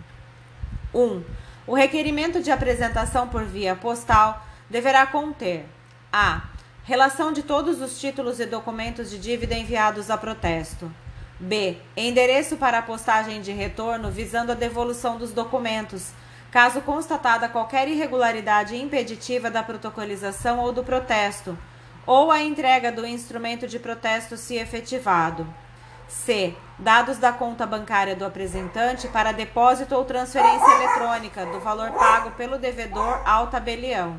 1. 0.94 0.98
Um, 0.98 1.22
o 1.66 1.74
requerimento 1.74 2.42
de 2.42 2.50
apresentação 2.50 3.28
por 3.28 3.44
via 3.44 3.76
postal 3.76 4.42
deverá 4.70 5.06
conter 5.06 5.66
a. 6.10 6.48
Relação 6.84 7.32
de 7.32 7.42
todos 7.42 7.82
os 7.82 8.00
títulos 8.00 8.40
e 8.40 8.46
documentos 8.46 9.10
de 9.10 9.18
dívida 9.18 9.54
enviados 9.54 10.10
a 10.10 10.16
protesto. 10.16 10.90
B. 11.38 11.76
Endereço 11.94 12.56
para 12.56 12.78
a 12.78 12.82
postagem 12.82 13.42
de 13.42 13.52
retorno 13.52 14.10
visando 14.10 14.52
a 14.52 14.54
devolução 14.54 15.18
dos 15.18 15.32
documentos, 15.32 16.12
caso 16.50 16.80
constatada 16.80 17.46
qualquer 17.46 17.86
irregularidade 17.88 18.74
impeditiva 18.74 19.50
da 19.50 19.62
protocolização 19.62 20.60
ou 20.60 20.72
do 20.72 20.82
protesto, 20.82 21.56
ou 22.10 22.32
a 22.32 22.42
entrega 22.42 22.90
do 22.90 23.06
instrumento 23.06 23.68
de 23.68 23.78
protesto 23.78 24.36
se 24.36 24.56
efetivado. 24.56 25.46
C. 26.08 26.56
Dados 26.76 27.18
da 27.18 27.30
conta 27.30 27.64
bancária 27.64 28.16
do 28.16 28.24
apresentante 28.24 29.06
para 29.06 29.30
depósito 29.30 29.94
ou 29.94 30.04
transferência 30.04 30.72
eletrônica 30.74 31.46
do 31.46 31.60
valor 31.60 31.92
pago 31.92 32.32
pelo 32.32 32.58
devedor 32.58 33.22
ao 33.24 33.46
tabelião. 33.46 34.18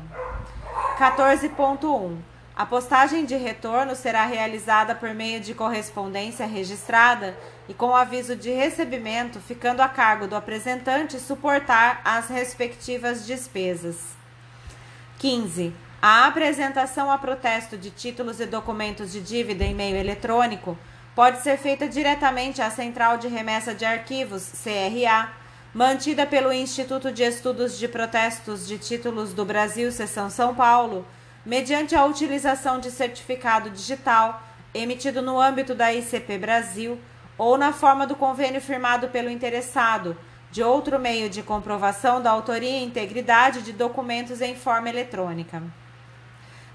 14.1 0.98 2.16
a 2.56 2.64
postagem 2.64 3.26
de 3.26 3.36
retorno 3.36 3.94
será 3.94 4.24
realizada 4.24 4.94
por 4.94 5.12
meio 5.12 5.40
de 5.40 5.52
correspondência 5.52 6.46
registrada 6.46 7.36
e 7.68 7.74
com 7.74 7.94
aviso 7.94 8.36
de 8.36 8.50
recebimento, 8.50 9.38
ficando 9.38 9.80
a 9.80 9.88
cargo 9.88 10.26
do 10.26 10.36
apresentante 10.36 11.20
suportar 11.20 12.00
as 12.04 12.28
respectivas 12.28 13.26
despesas. 13.26 13.96
15. 15.18 15.74
A 16.04 16.26
apresentação 16.26 17.12
a 17.12 17.16
protesto 17.16 17.78
de 17.78 17.88
títulos 17.88 18.40
e 18.40 18.46
documentos 18.46 19.12
de 19.12 19.20
dívida 19.20 19.62
em 19.62 19.72
meio 19.72 19.94
eletrônico 19.94 20.76
pode 21.14 21.40
ser 21.42 21.56
feita 21.56 21.86
diretamente 21.86 22.60
à 22.60 22.68
Central 22.70 23.18
de 23.18 23.28
Remessa 23.28 23.72
de 23.72 23.84
Arquivos, 23.84 24.50
CRA, 24.64 25.30
mantida 25.72 26.26
pelo 26.26 26.52
Instituto 26.52 27.12
de 27.12 27.22
Estudos 27.22 27.78
de 27.78 27.86
Protestos 27.86 28.66
de 28.66 28.78
Títulos 28.78 29.32
do 29.32 29.44
Brasil, 29.44 29.92
Seção 29.92 30.28
São 30.28 30.56
Paulo 30.56 31.06
mediante 31.46 31.94
a 31.94 32.04
utilização 32.04 32.80
de 32.80 32.90
certificado 32.90 33.70
digital 33.70 34.42
emitido 34.74 35.22
no 35.22 35.40
âmbito 35.40 35.72
da 35.72 35.94
ICP 35.94 36.36
Brasil 36.36 36.98
ou 37.38 37.56
na 37.56 37.72
forma 37.72 38.08
do 38.08 38.16
convênio 38.16 38.60
firmado 38.60 39.06
pelo 39.06 39.30
interessado, 39.30 40.16
de 40.50 40.64
outro 40.64 40.98
meio 40.98 41.30
de 41.30 41.44
comprovação 41.44 42.20
da 42.20 42.32
autoria 42.32 42.80
e 42.80 42.84
integridade 42.84 43.62
de 43.62 43.72
documentos 43.72 44.40
em 44.40 44.56
forma 44.56 44.88
eletrônica. 44.88 45.62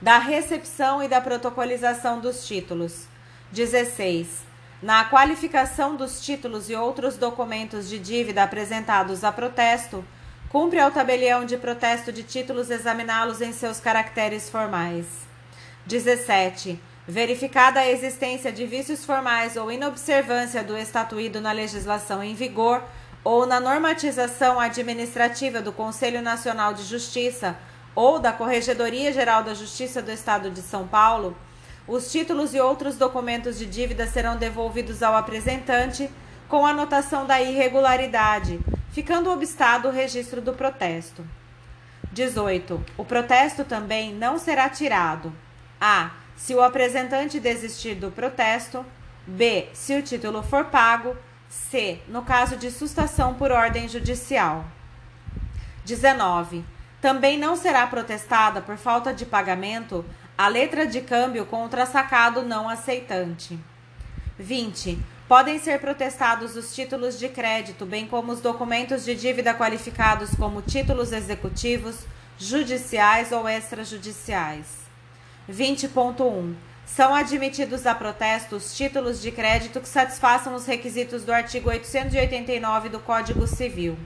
Da 0.02 0.20
recepção 0.20 1.02
e 1.02 1.08
da 1.08 1.20
protocolização 1.20 2.20
dos 2.20 2.48
títulos. 2.48 3.08
16. 3.52 4.46
Na 4.82 5.06
qualificação 5.06 5.96
dos 5.96 6.22
títulos 6.22 6.70
e 6.70 6.76
outros 6.76 7.18
documentos 7.18 7.90
de 7.90 7.98
dívida 7.98 8.44
apresentados 8.44 9.24
a 9.24 9.32
protesto, 9.32 10.06
Cumpre 10.50 10.80
ao 10.80 10.92
tabelião 10.92 11.44
de 11.44 11.58
protesto 11.58 12.10
de 12.10 12.24
títulos 12.24 12.70
examiná-los 12.70 13.42
em 13.42 13.52
seus 13.52 13.82
caracteres 13.82 14.50
formais. 14.50 15.06
17. 15.86 16.80
Verificada 17.06 17.82
a 17.82 17.90
existência 17.90 18.50
de 18.50 18.66
vícios 18.66 19.04
formais 19.04 19.58
ou 19.58 19.70
inobservância 19.70 20.64
do 20.64 20.78
estatuído 20.78 21.42
na 21.42 21.52
legislação 21.52 22.24
em 22.24 22.34
vigor 22.34 22.82
ou 23.26 23.46
na 23.46 23.60
normatização 23.60 24.58
administrativa 24.58 25.62
do 25.62 25.74
Conselho 25.74 26.22
Nacional 26.22 26.74
de 26.74 26.84
Justiça 26.84 27.58
ou 27.98 28.20
da 28.20 28.32
Corregedoria 28.32 29.12
Geral 29.12 29.42
da 29.42 29.56
Justiça 29.56 30.04
do 30.04 30.12
Estado 30.12 30.52
de 30.52 30.62
São 30.62 30.88
Paulo, 30.88 31.36
os 31.88 32.12
títulos 32.12 32.54
e 32.54 32.60
outros 32.60 32.96
documentos 32.96 33.58
de 33.58 33.66
dívida 33.66 34.06
serão 34.06 34.38
devolvidos 34.38 35.02
ao 35.02 35.16
apresentante 35.16 36.08
com 36.48 36.64
anotação 36.64 37.26
da 37.26 37.42
irregularidade, 37.42 38.60
ficando 38.92 39.32
obstado 39.32 39.88
o 39.88 39.92
registro 39.92 40.40
do 40.40 40.54
protesto. 40.54 41.26
18. 42.12 42.86
O 42.96 43.04
protesto 43.04 43.66
também 43.66 44.14
não 44.14 44.38
será 44.38 44.70
tirado. 44.70 45.34
A. 45.82 46.12
Se 46.36 46.54
o 46.54 46.62
apresentante 46.62 47.40
desistir 47.40 47.96
do 47.96 48.12
protesto. 48.12 48.86
B. 49.26 49.70
Se 49.74 49.98
o 49.98 50.04
título 50.04 50.44
for 50.44 50.66
pago. 50.66 51.18
C. 51.50 52.00
No 52.08 52.22
caso 52.22 52.58
de 52.58 52.70
sustação 52.70 53.34
por 53.34 53.52
ordem 53.52 53.90
judicial. 53.90 54.66
19. 55.84 56.77
Também 57.08 57.40
não 57.40 57.56
será 57.56 57.88
protestada 57.88 58.62
por 58.62 58.76
falta 58.76 59.14
de 59.14 59.26
pagamento 59.26 60.04
a 60.38 60.50
letra 60.50 60.86
de 60.86 61.00
câmbio 61.00 61.46
contra 61.46 61.86
sacado 61.86 62.42
não 62.42 62.68
aceitante. 62.68 63.58
20. 64.38 65.00
Podem 65.26 65.58
ser 65.58 65.80
protestados 65.80 66.58
os 66.58 66.76
títulos 66.76 67.18
de 67.18 67.30
crédito, 67.30 67.86
bem 67.86 68.06
como 68.06 68.34
os 68.34 68.42
documentos 68.42 69.06
de 69.06 69.16
dívida 69.16 69.54
qualificados 69.54 70.32
como 70.36 70.62
títulos 70.62 71.14
executivos, 71.14 72.00
judiciais 72.38 73.32
ou 73.32 73.48
extrajudiciais. 73.48 74.66
20.1. 75.50 76.56
São 76.86 77.16
admitidos 77.16 77.86
a 77.86 77.96
protesto 77.96 78.58
os 78.58 78.76
títulos 78.76 79.22
de 79.22 79.32
crédito 79.32 79.80
que 79.80 79.88
satisfaçam 79.88 80.54
os 80.54 80.66
requisitos 80.66 81.24
do 81.24 81.32
artigo 81.32 81.70
889 81.70 82.90
do 82.90 83.00
Código 83.00 83.48
Civil. 83.48 83.98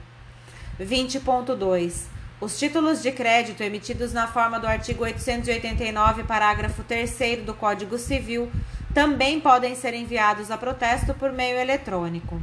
20.2. 0.80 2.11
Os 2.42 2.58
títulos 2.58 3.00
de 3.00 3.12
crédito 3.12 3.62
emitidos 3.62 4.12
na 4.12 4.26
forma 4.26 4.58
do 4.58 4.66
artigo 4.66 5.04
889, 5.04 6.24
parágrafo 6.24 6.82
3 6.82 7.44
do 7.46 7.54
Código 7.54 7.96
Civil 7.96 8.50
também 8.92 9.40
podem 9.40 9.76
ser 9.76 9.94
enviados 9.94 10.50
a 10.50 10.58
protesto 10.58 11.14
por 11.14 11.30
meio 11.30 11.56
eletrônico. 11.56 12.42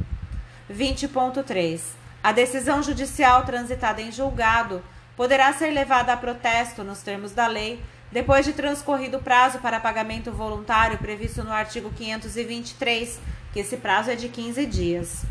20.3. 0.72 1.82
A 2.22 2.32
decisão 2.32 2.82
judicial 2.82 3.44
transitada 3.44 4.00
em 4.00 4.10
julgado 4.10 4.82
poderá 5.14 5.52
ser 5.52 5.70
levada 5.70 6.14
a 6.14 6.16
protesto 6.16 6.82
nos 6.82 7.02
termos 7.02 7.32
da 7.32 7.46
lei 7.46 7.78
depois 8.10 8.46
de 8.46 8.54
transcorrido 8.54 9.18
o 9.18 9.22
prazo 9.22 9.58
para 9.58 9.78
pagamento 9.78 10.32
voluntário 10.32 10.96
previsto 10.96 11.44
no 11.44 11.52
artigo 11.52 11.90
523, 11.90 13.20
que 13.52 13.60
esse 13.60 13.76
prazo 13.76 14.12
é 14.12 14.16
de 14.16 14.30
15 14.30 14.64
dias. 14.64 15.26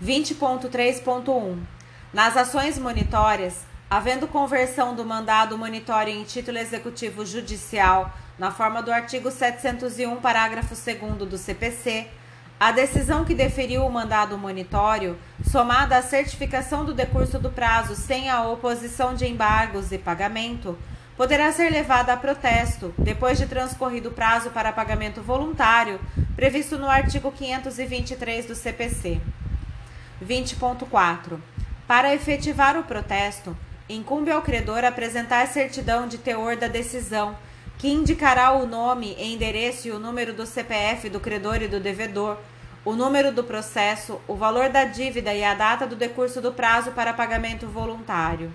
20.3.1. 0.00 1.79
Nas 2.12 2.36
ações 2.36 2.76
monitórias, 2.76 3.64
havendo 3.88 4.26
conversão 4.26 4.96
do 4.96 5.04
mandado 5.04 5.56
monitório 5.56 6.12
em 6.12 6.24
título 6.24 6.58
executivo 6.58 7.24
judicial 7.24 8.12
na 8.36 8.50
forma 8.50 8.82
do 8.82 8.92
artigo 8.92 9.30
701, 9.30 10.16
parágrafo 10.16 10.74
2 10.74 11.28
do 11.28 11.38
CPC, 11.38 12.08
a 12.58 12.72
decisão 12.72 13.24
que 13.24 13.32
deferiu 13.32 13.86
o 13.86 13.92
mandado 13.92 14.36
monitório, 14.36 15.16
somada 15.48 15.96
à 15.96 16.02
certificação 16.02 16.84
do 16.84 16.92
decurso 16.92 17.38
do 17.38 17.48
prazo 17.48 17.94
sem 17.94 18.28
a 18.28 18.42
oposição 18.42 19.14
de 19.14 19.28
embargos 19.28 19.92
e 19.92 19.98
pagamento, 19.98 20.76
poderá 21.16 21.52
ser 21.52 21.70
levada 21.70 22.12
a 22.12 22.16
protesto 22.16 22.92
depois 22.98 23.38
de 23.38 23.46
transcorrido 23.46 24.08
o 24.08 24.12
prazo 24.12 24.50
para 24.50 24.72
pagamento 24.72 25.22
voluntário 25.22 26.00
previsto 26.34 26.76
no 26.76 26.90
artigo 26.90 27.30
523 27.30 28.46
do 28.46 28.56
CPC. 28.56 29.20
20.4. 30.26 31.38
Para 31.90 32.14
efetivar 32.14 32.78
o 32.78 32.84
protesto, 32.84 33.56
incumbe 33.88 34.30
ao 34.30 34.42
credor 34.42 34.84
apresentar 34.84 35.48
certidão 35.48 36.06
de 36.06 36.18
teor 36.18 36.54
da 36.54 36.68
decisão 36.68 37.36
que 37.78 37.88
indicará 37.88 38.52
o 38.52 38.64
nome, 38.64 39.16
endereço 39.18 39.88
e 39.88 39.90
o 39.90 39.98
número 39.98 40.32
do 40.32 40.46
CPF 40.46 41.08
do 41.08 41.18
credor 41.18 41.60
e 41.62 41.66
do 41.66 41.80
devedor, 41.80 42.38
o 42.84 42.92
número 42.92 43.32
do 43.32 43.42
processo, 43.42 44.20
o 44.28 44.36
valor 44.36 44.68
da 44.68 44.84
dívida 44.84 45.34
e 45.34 45.42
a 45.42 45.52
data 45.52 45.84
do 45.84 45.96
decurso 45.96 46.40
do 46.40 46.52
prazo 46.52 46.92
para 46.92 47.12
pagamento 47.12 47.66
voluntário. 47.66 48.52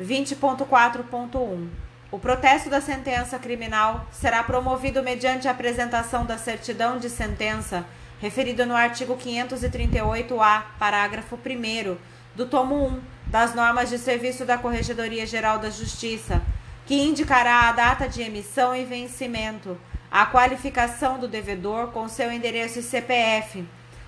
20.4.1 0.00 1.66
O 2.12 2.18
protesto 2.20 2.70
da 2.70 2.80
sentença 2.80 3.40
criminal 3.40 4.06
será 4.12 4.40
promovido 4.40 5.02
mediante 5.02 5.48
a 5.48 5.50
apresentação 5.50 6.24
da 6.24 6.38
certidão 6.38 7.00
de 7.00 7.10
sentença 7.10 7.84
referida 8.20 8.64
no 8.64 8.76
artigo 8.76 9.16
538-A, 9.16 10.60
parágrafo 10.78 11.34
1 11.34 11.96
do 12.34 12.46
tomo 12.46 12.86
1 12.86 13.00
das 13.26 13.54
normas 13.54 13.88
de 13.88 13.98
serviço 13.98 14.44
da 14.44 14.58
Corregedoria 14.58 15.24
Geral 15.26 15.58
da 15.58 15.70
Justiça, 15.70 16.42
que 16.84 16.94
indicará 16.94 17.68
a 17.68 17.72
data 17.72 18.08
de 18.08 18.22
emissão 18.22 18.76
e 18.76 18.84
vencimento, 18.84 19.76
a 20.10 20.26
qualificação 20.26 21.18
do 21.18 21.26
devedor 21.26 21.88
com 21.88 22.06
seu 22.08 22.30
endereço 22.30 22.78
e 22.78 22.82
CPF, 22.82 23.64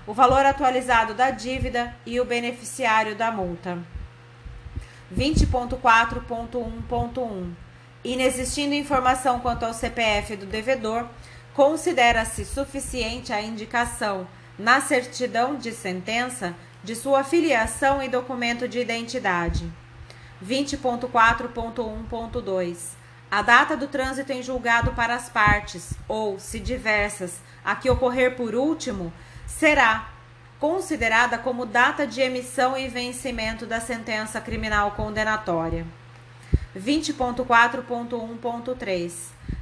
o 0.07 0.13
valor 0.13 0.45
atualizado 0.45 1.15
da 1.15 1.31
dívida 1.31 1.97
e 2.05 2.21
o 2.21 2.25
beneficiário 2.25 3.15
da 3.15 3.31
multa. 3.31 3.79
20.4.1.1 5.17 7.53
Inexistindo 8.05 8.75
informação 8.75 9.41
quanto 9.41 9.65
ao 9.65 9.73
CPF 9.73 10.37
do 10.37 10.45
devedor, 10.45 11.07
considera-se 11.55 12.45
suficiente 12.45 13.33
a 13.33 13.41
indicação, 13.41 14.27
na 14.59 14.83
certidão 14.83 15.57
de 15.57 15.73
sentença, 15.73 16.55
de 16.85 16.95
sua 16.95 17.25
filiação 17.25 18.01
e 18.03 18.09
documento 18.09 18.69
de 18.69 18.79
identidade. 18.79 19.67
20.4.1.2 20.45 22.77
A 23.31 23.41
data 23.41 23.75
do 23.75 23.89
trânsito 23.89 24.31
em 24.33 24.43
julgado 24.43 24.93
para 24.93 25.15
as 25.15 25.31
partes, 25.31 25.95
ou, 26.07 26.39
se 26.39 26.61
diversas, 26.61 27.41
a 27.65 27.75
que 27.75 27.89
ocorrer 27.89 28.37
por 28.37 28.55
último, 28.55 29.11
será 29.47 30.11
considerada 30.61 31.39
como 31.39 31.65
data 31.65 32.07
de 32.07 32.21
emissão 32.21 32.77
e 32.77 32.87
vencimento 32.87 33.65
da 33.65 33.81
sentença 33.81 34.39
criminal 34.41 34.91
condenatória. 34.91 35.87
20.4.1.3 36.77 39.13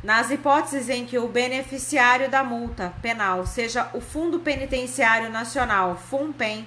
Nas 0.02 0.30
hipóteses 0.30 0.88
em 0.88 1.04
que 1.06 1.18
o 1.18 1.28
beneficiário 1.28 2.28
da 2.28 2.42
multa 2.42 2.92
penal 3.00 3.46
seja 3.46 3.88
o 3.92 4.00
Fundo 4.00 4.40
Penitenciário 4.40 5.30
Nacional, 5.30 5.94
FUNPEN, 5.96 6.66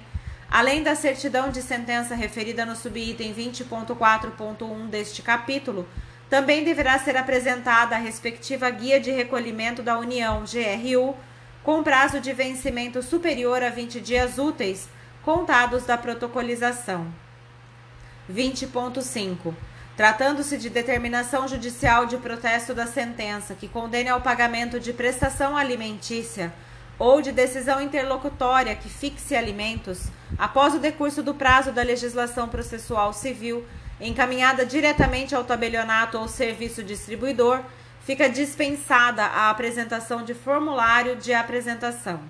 além 0.56 0.82
da 0.82 0.94
certidão 0.94 1.50
de 1.50 1.60
sentença 1.60 2.14
referida 2.14 2.64
no 2.64 2.74
subitem 2.74 3.34
20.4.1 3.34 4.86
deste 4.88 5.20
capítulo, 5.20 5.86
também 6.30 6.64
deverá 6.64 6.98
ser 6.98 7.14
apresentada 7.14 7.94
a 7.94 7.98
respectiva 7.98 8.70
guia 8.70 8.98
de 8.98 9.10
recolhimento 9.10 9.82
da 9.82 9.98
União, 9.98 10.44
GRU, 10.44 11.14
com 11.62 11.82
prazo 11.82 12.20
de 12.20 12.32
vencimento 12.32 13.02
superior 13.02 13.62
a 13.62 13.68
20 13.68 14.00
dias 14.00 14.38
úteis, 14.38 14.88
contados 15.22 15.84
da 15.84 15.98
protocolização. 15.98 17.06
20.5. 18.32 19.54
Tratando-se 19.94 20.56
de 20.56 20.70
determinação 20.70 21.46
judicial 21.46 22.06
de 22.06 22.16
protesto 22.16 22.72
da 22.72 22.86
sentença 22.86 23.54
que 23.54 23.68
condene 23.68 24.08
ao 24.08 24.22
pagamento 24.22 24.80
de 24.80 24.94
prestação 24.94 25.54
alimentícia 25.54 26.50
ou 26.98 27.20
de 27.20 27.30
decisão 27.30 27.78
interlocutória 27.78 28.74
que 28.74 28.88
fixe 28.88 29.36
alimentos, 29.36 30.08
após 30.38 30.74
o 30.74 30.78
decurso 30.78 31.22
do 31.22 31.34
prazo 31.34 31.72
da 31.72 31.82
legislação 31.82 32.48
processual 32.48 33.12
civil, 33.12 33.64
encaminhada 34.00 34.66
diretamente 34.66 35.34
ao 35.34 35.44
tabelionato 35.44 36.18
ou 36.18 36.28
serviço 36.28 36.82
distribuidor, 36.82 37.60
fica 38.04 38.28
dispensada 38.28 39.24
a 39.24 39.50
apresentação 39.50 40.22
de 40.22 40.34
formulário 40.34 41.16
de 41.16 41.32
apresentação. 41.32 42.20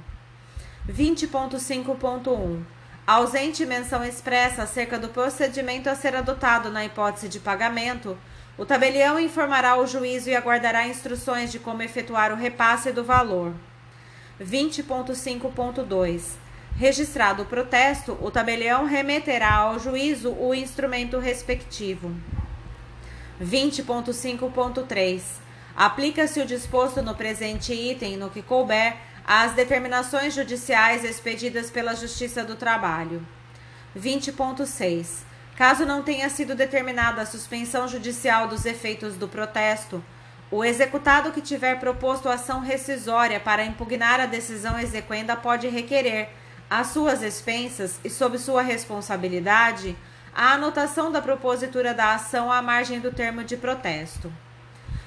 20.5.1 0.88 2.62
Ausente 3.06 3.64
menção 3.64 4.04
expressa 4.04 4.64
acerca 4.64 4.98
do 4.98 5.08
procedimento 5.08 5.88
a 5.88 5.94
ser 5.94 6.16
adotado 6.16 6.70
na 6.70 6.84
hipótese 6.84 7.28
de 7.28 7.38
pagamento, 7.38 8.18
o 8.58 8.64
tabelião 8.64 9.20
informará 9.20 9.76
o 9.76 9.86
juízo 9.86 10.30
e 10.30 10.34
aguardará 10.34 10.88
instruções 10.88 11.52
de 11.52 11.58
como 11.58 11.82
efetuar 11.82 12.32
o 12.32 12.36
repasse 12.36 12.90
do 12.90 13.04
valor. 13.04 13.52
20.5.2 14.40 16.45
Registrado 16.78 17.42
o 17.42 17.46
protesto, 17.46 18.18
o 18.20 18.30
tabelião 18.30 18.84
remeterá 18.84 19.54
ao 19.54 19.78
juízo 19.78 20.32
o 20.32 20.54
instrumento 20.54 21.18
respectivo. 21.18 22.14
20.5.3 23.42 25.22
Aplica-se 25.74 26.38
o 26.38 26.46
disposto 26.46 27.00
no 27.00 27.14
presente 27.14 27.72
item, 27.72 28.18
no 28.18 28.28
que 28.28 28.42
couber, 28.42 28.96
às 29.26 29.52
determinações 29.52 30.34
judiciais 30.34 31.02
expedidas 31.02 31.70
pela 31.70 31.94
Justiça 31.94 32.44
do 32.44 32.56
Trabalho. 32.56 33.26
20.6. 33.98 35.24
Caso 35.56 35.86
não 35.86 36.02
tenha 36.02 36.28
sido 36.28 36.54
determinada 36.54 37.22
a 37.22 37.26
suspensão 37.26 37.88
judicial 37.88 38.48
dos 38.48 38.66
efeitos 38.66 39.16
do 39.16 39.26
protesto, 39.26 40.04
o 40.50 40.62
executado 40.62 41.32
que 41.32 41.40
tiver 41.40 41.80
proposto 41.80 42.28
ação 42.28 42.60
rescisória 42.60 43.40
para 43.40 43.64
impugnar 43.64 44.20
a 44.20 44.26
decisão 44.26 44.78
exequenda 44.78 45.34
pode 45.34 45.66
requerer, 45.68 46.28
às 46.68 46.88
suas 46.88 47.22
expensas 47.22 48.00
e 48.04 48.10
sob 48.10 48.38
sua 48.38 48.62
responsabilidade, 48.62 49.96
a 50.34 50.52
anotação 50.52 51.10
da 51.10 51.22
propositura 51.22 51.94
da 51.94 52.14
ação 52.14 52.52
à 52.52 52.60
margem 52.60 53.00
do 53.00 53.10
termo 53.10 53.42
de 53.42 53.56
protesto. 53.56 54.32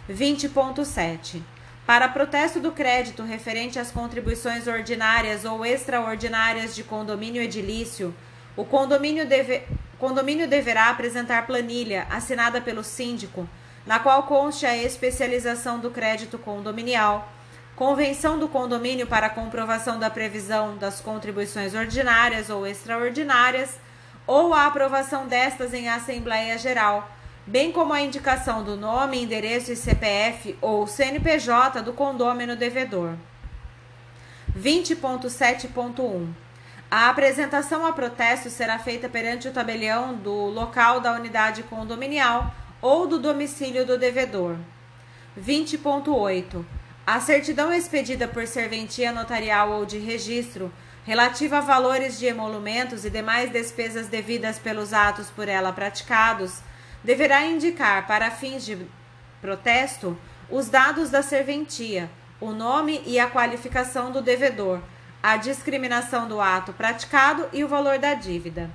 20.7. 0.09 1.41
Para 1.85 2.07
protesto 2.07 2.59
do 2.59 2.71
crédito 2.71 3.23
referente 3.23 3.79
às 3.79 3.91
contribuições 3.91 4.67
ordinárias 4.67 5.45
ou 5.45 5.65
extraordinárias 5.65 6.75
de 6.75 6.83
condomínio 6.83 7.41
edilício, 7.41 8.13
o 8.55 8.65
condomínio, 8.65 9.27
deve, 9.27 9.63
condomínio 9.97 10.47
deverá 10.47 10.89
apresentar 10.89 11.45
planilha 11.45 12.07
assinada 12.09 12.59
pelo 12.59 12.83
síndico, 12.83 13.47
na 13.85 13.99
qual 13.99 14.23
conste 14.23 14.65
a 14.65 14.77
especialização 14.77 15.79
do 15.79 15.89
crédito 15.89 16.37
condominial, 16.37 17.31
convenção 17.79 18.37
do 18.37 18.49
condomínio 18.49 19.07
para 19.07 19.29
comprovação 19.29 19.97
da 19.97 20.09
previsão 20.09 20.75
das 20.75 20.99
contribuições 20.99 21.73
ordinárias 21.73 22.49
ou 22.49 22.67
extraordinárias, 22.67 23.79
ou 24.27 24.53
a 24.53 24.65
aprovação 24.65 25.27
destas 25.27 25.73
em 25.73 25.87
Assembleia 25.87 26.57
Geral 26.57 27.09
bem 27.47 27.71
como 27.71 27.93
a 27.93 28.01
indicação 28.01 28.63
do 28.63 28.75
nome, 28.75 29.23
endereço 29.23 29.71
e 29.71 29.77
CPF 29.77 30.57
ou 30.61 30.85
CNPJ 30.85 31.81
do 31.81 31.93
condômino 31.93 32.55
devedor. 32.55 33.13
20.7.1 34.55 36.27
A 36.91 37.09
apresentação 37.09 37.85
a 37.85 37.93
protesto 37.93 38.49
será 38.49 38.77
feita 38.77 39.07
perante 39.07 39.47
o 39.47 39.53
tabelião 39.53 40.13
do 40.13 40.47
local 40.47 40.99
da 40.99 41.13
unidade 41.13 41.63
condominial 41.63 42.53
ou 42.81 43.07
do 43.07 43.17
domicílio 43.17 43.85
do 43.85 43.97
devedor. 43.97 44.57
20.8 45.39 46.78
A 47.11 47.19
certidão 47.19 47.73
expedida 47.73 48.27
por 48.27 48.45
serventia 48.45 49.11
notarial 49.11 49.71
ou 49.71 49.83
de 49.83 49.97
registro 49.97 50.71
relativa 51.03 51.57
a 51.57 51.61
valores 51.61 52.19
de 52.19 52.27
emolumentos 52.27 53.03
e 53.03 53.09
demais 53.09 53.51
despesas 53.51 54.05
devidas 54.05 54.59
pelos 54.59 54.93
atos 54.93 55.27
por 55.31 55.47
ela 55.47 55.73
praticados 55.73 56.59
deverá 57.03 57.47
indicar, 57.47 58.05
para 58.05 58.29
fins 58.29 58.63
de 58.63 58.77
protesto, 59.41 60.15
os 60.51 60.69
dados 60.69 61.09
da 61.09 61.23
serventia, 61.23 62.11
o 62.39 62.51
nome 62.51 63.01
e 63.07 63.19
a 63.19 63.25
qualificação 63.25 64.11
do 64.11 64.21
devedor, 64.21 64.79
a 65.23 65.35
discriminação 65.35 66.27
do 66.27 66.39
ato 66.39 66.73
praticado 66.73 67.49
e 67.51 67.63
o 67.63 67.67
valor 67.67 67.97
da 67.97 68.13
dívida. 68.13 68.69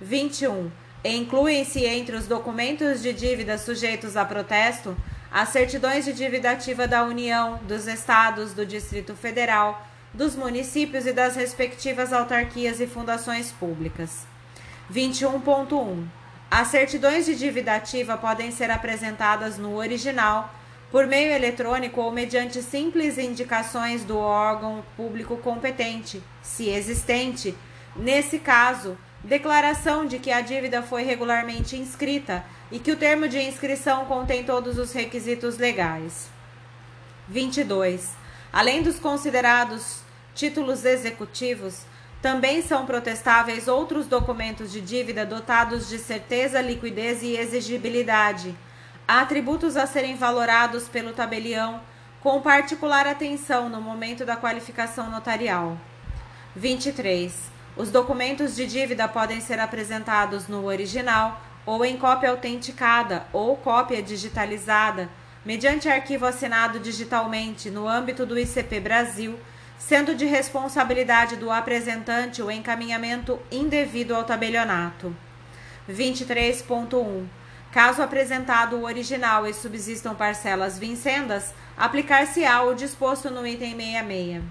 21. 0.00 0.72
Incluem-se 1.04 1.84
entre 1.84 2.16
os 2.16 2.26
documentos 2.26 3.00
de 3.00 3.12
dívida 3.12 3.56
sujeitos 3.56 4.16
a 4.16 4.24
protesto 4.24 4.96
as 5.32 5.50
certidões 5.50 6.04
de 6.04 6.12
dívida 6.12 6.50
ativa 6.50 6.88
da 6.88 7.04
União, 7.04 7.58
dos 7.62 7.86
Estados, 7.86 8.52
do 8.52 8.66
Distrito 8.66 9.14
Federal, 9.14 9.86
dos 10.12 10.34
municípios 10.34 11.06
e 11.06 11.12
das 11.12 11.36
respectivas 11.36 12.12
autarquias 12.12 12.80
e 12.80 12.86
fundações 12.86 13.52
públicas. 13.52 14.26
21.1. 14.92 16.04
As 16.50 16.66
certidões 16.66 17.26
de 17.26 17.36
dívida 17.36 17.76
ativa 17.76 18.16
podem 18.16 18.50
ser 18.50 18.72
apresentadas 18.72 19.56
no 19.56 19.76
original, 19.76 20.52
por 20.90 21.06
meio 21.06 21.32
eletrônico 21.32 22.00
ou 22.00 22.10
mediante 22.10 22.60
simples 22.60 23.16
indicações 23.16 24.04
do 24.04 24.18
órgão 24.18 24.84
público 24.96 25.36
competente, 25.36 26.20
se 26.42 26.68
existente. 26.68 27.54
Nesse 27.94 28.40
caso, 28.40 28.98
declaração 29.22 30.04
de 30.04 30.18
que 30.18 30.32
a 30.32 30.40
dívida 30.40 30.82
foi 30.82 31.04
regularmente 31.04 31.76
inscrita 31.76 32.44
e 32.70 32.78
que 32.78 32.92
o 32.92 32.96
termo 32.96 33.28
de 33.28 33.38
inscrição 33.40 34.04
contém 34.04 34.44
todos 34.44 34.78
os 34.78 34.92
requisitos 34.92 35.58
legais. 35.58 36.28
22. 37.28 38.10
Além 38.52 38.82
dos 38.82 38.98
considerados 38.98 40.02
títulos 40.34 40.84
executivos, 40.84 41.82
também 42.22 42.62
são 42.62 42.84
protestáveis 42.84 43.66
outros 43.66 44.06
documentos 44.06 44.70
de 44.70 44.80
dívida 44.80 45.24
dotados 45.24 45.88
de 45.88 45.98
certeza, 45.98 46.60
liquidez 46.60 47.22
e 47.22 47.36
exigibilidade, 47.36 48.54
atributos 49.08 49.76
a 49.76 49.86
serem 49.86 50.16
valorados 50.16 50.88
pelo 50.88 51.12
tabelião 51.12 51.80
com 52.20 52.40
particular 52.42 53.06
atenção 53.06 53.68
no 53.68 53.80
momento 53.80 54.26
da 54.26 54.36
qualificação 54.36 55.10
notarial. 55.10 55.78
23. 56.54 57.32
Os 57.76 57.90
documentos 57.90 58.54
de 58.54 58.66
dívida 58.66 59.08
podem 59.08 59.40
ser 59.40 59.58
apresentados 59.58 60.46
no 60.46 60.66
original 60.66 61.40
ou 61.70 61.84
em 61.84 61.96
cópia 61.96 62.30
autenticada 62.30 63.26
ou 63.32 63.56
cópia 63.56 64.02
digitalizada, 64.02 65.08
mediante 65.46 65.88
arquivo 65.88 66.26
assinado 66.26 66.80
digitalmente 66.80 67.70
no 67.70 67.86
âmbito 67.86 68.26
do 68.26 68.36
ICP 68.36 68.80
Brasil 68.80 69.38
sendo 69.78 70.16
de 70.16 70.26
responsabilidade 70.26 71.36
do 71.36 71.48
apresentante 71.48 72.42
o 72.42 72.50
encaminhamento 72.50 73.38
indevido 73.52 74.16
ao 74.16 74.24
tabelionato. 74.24 75.14
23.1. 75.88 77.26
Caso 77.70 78.02
apresentado 78.02 78.76
o 78.76 78.82
original 78.82 79.46
e 79.46 79.54
subsistam 79.54 80.12
parcelas 80.16 80.76
vincendas, 80.76 81.54
aplicar-se-á 81.78 82.62
o 82.64 82.74
disposto 82.74 83.30
no 83.30 83.46
item 83.46 83.76
66. 83.76 84.42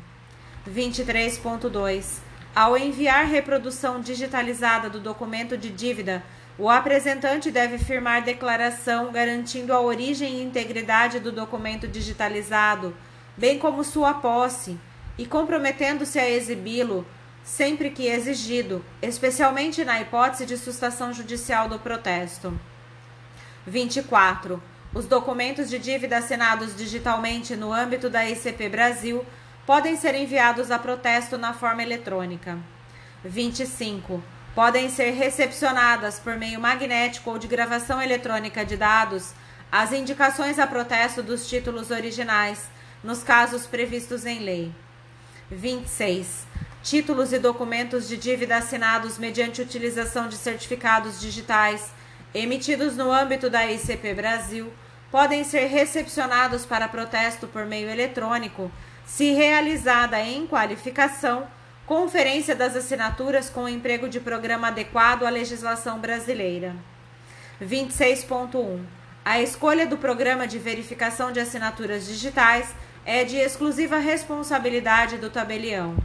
23.2. 0.67 2.21
Ao 2.55 2.77
enviar 2.77 3.25
reprodução 3.25 3.99
digitalizada 3.99 4.89
do 4.89 5.01
documento 5.01 5.57
de 5.57 5.69
dívida, 5.69 6.23
o 6.59 6.69
apresentante 6.69 7.49
deve 7.49 7.77
firmar 7.77 8.21
declaração 8.21 9.13
garantindo 9.13 9.73
a 9.73 9.79
origem 9.79 10.35
e 10.35 10.43
integridade 10.43 11.17
do 11.17 11.31
documento 11.31 11.87
digitalizado, 11.87 12.93
bem 13.37 13.57
como 13.57 13.81
sua 13.81 14.15
posse, 14.15 14.77
e 15.17 15.25
comprometendo-se 15.25 16.19
a 16.19 16.29
exibi-lo 16.29 17.07
sempre 17.45 17.89
que 17.91 18.07
exigido, 18.07 18.83
especialmente 19.01 19.85
na 19.85 20.01
hipótese 20.01 20.45
de 20.45 20.57
sustação 20.57 21.13
judicial 21.13 21.69
do 21.69 21.79
protesto. 21.79 22.59
24. 23.65 24.61
Os 24.93 25.05
documentos 25.05 25.69
de 25.69 25.79
dívida 25.79 26.17
assinados 26.17 26.75
digitalmente 26.75 27.55
no 27.55 27.71
âmbito 27.71 28.09
da 28.09 28.29
ICP 28.29 28.67
Brasil 28.67 29.25
podem 29.65 29.95
ser 29.95 30.13
enviados 30.13 30.71
a 30.71 30.77
protesto 30.77 31.37
na 31.37 31.53
forma 31.53 31.83
eletrônica. 31.83 32.57
25. 33.23 34.21
Podem 34.59 34.89
ser 34.89 35.11
recepcionadas 35.11 36.19
por 36.19 36.35
meio 36.35 36.59
magnético 36.59 37.29
ou 37.29 37.37
de 37.39 37.47
gravação 37.47 38.01
eletrônica 38.01 38.65
de 38.65 38.75
dados 38.75 39.31
as 39.71 39.93
indicações 39.93 40.59
a 40.59 40.67
protesto 40.67 41.23
dos 41.23 41.47
títulos 41.47 41.91
originais, 41.91 42.69
nos 43.01 43.23
casos 43.23 43.65
previstos 43.65 44.25
em 44.25 44.39
lei. 44.39 44.75
26. 45.49 46.45
Títulos 46.83 47.31
e 47.31 47.39
documentos 47.39 48.05
de 48.05 48.17
dívida 48.17 48.57
assinados 48.57 49.17
mediante 49.17 49.61
utilização 49.61 50.27
de 50.27 50.35
certificados 50.35 51.21
digitais 51.21 51.91
emitidos 52.33 52.97
no 52.97 53.13
âmbito 53.13 53.49
da 53.49 53.65
ICP 53.65 54.13
Brasil 54.13 54.73
podem 55.09 55.45
ser 55.45 55.67
recepcionados 55.67 56.65
para 56.65 56.89
protesto 56.89 57.47
por 57.47 57.65
meio 57.65 57.89
eletrônico, 57.89 58.69
se 59.05 59.31
realizada 59.31 60.19
em 60.19 60.45
qualificação, 60.45 61.47
conferência 61.89 62.55
das 62.55 62.75
assinaturas 62.75 63.49
com 63.49 63.67
emprego 63.67 64.07
de 64.07 64.19
programa 64.19 64.67
adequado 64.67 65.25
à 65.25 65.29
legislação 65.31 65.97
brasileira. 65.97 66.75
26.1. 67.59 68.81
A 69.25 69.41
escolha 69.41 69.87
do 69.87 69.97
programa 69.97 70.45
de 70.45 70.59
verificação 70.59 71.31
de 71.31 71.39
assinaturas 71.39 72.05
digitais 72.05 72.75
é 73.03 73.23
de 73.23 73.37
exclusiva 73.37 73.97
responsabilidade 73.97 75.17
do 75.17 75.31
tabelião. 75.31 75.97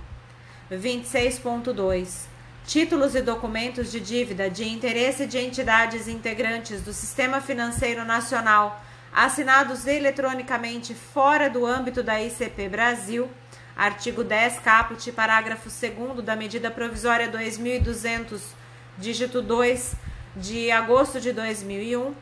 26.2 0.72 2.28
títulos 2.66 3.14
e 3.14 3.20
documentos 3.20 3.92
de 3.92 4.00
dívida 4.00 4.48
de 4.48 4.66
interesse 4.66 5.26
de 5.26 5.36
entidades 5.38 6.08
integrantes 6.08 6.80
do 6.80 6.94
Sistema 6.94 7.42
Financeiro 7.42 8.06
Nacional 8.06 8.82
assinados 9.14 9.86
eletronicamente 9.86 10.94
fora 10.94 11.48
do 11.48 11.64
âmbito 11.64 12.02
da 12.02 12.20
ICP 12.20 12.68
Brasil, 12.68 13.28
artigo 13.76 14.22
10 14.22 14.60
caput, 14.60 15.12
parágrafo 15.12 15.68
2 15.68 16.24
da 16.24 16.36
medida 16.36 16.70
provisória 16.70 17.28
2200, 17.28 18.42
dígito 18.98 19.42
2, 19.42 19.94
de 20.36 20.70
agosto 20.70 21.20
de 21.20 21.32
2001, 21.32 22.14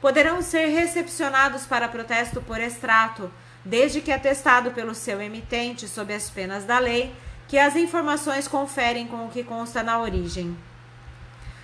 poderão 0.00 0.42
ser 0.42 0.66
recepcionados 0.68 1.66
para 1.66 1.88
protesto 1.88 2.40
por 2.40 2.60
extrato, 2.60 3.30
desde 3.64 4.00
que 4.00 4.12
atestado 4.12 4.70
pelo 4.70 4.94
seu 4.94 5.20
emitente 5.20 5.88
sob 5.88 6.14
as 6.14 6.30
penas 6.30 6.64
da 6.64 6.78
lei 6.78 7.14
que 7.48 7.58
as 7.58 7.74
informações 7.76 8.46
conferem 8.46 9.06
com 9.06 9.26
o 9.26 9.30
que 9.30 9.42
consta 9.42 9.82
na 9.82 9.98
origem. 9.98 10.56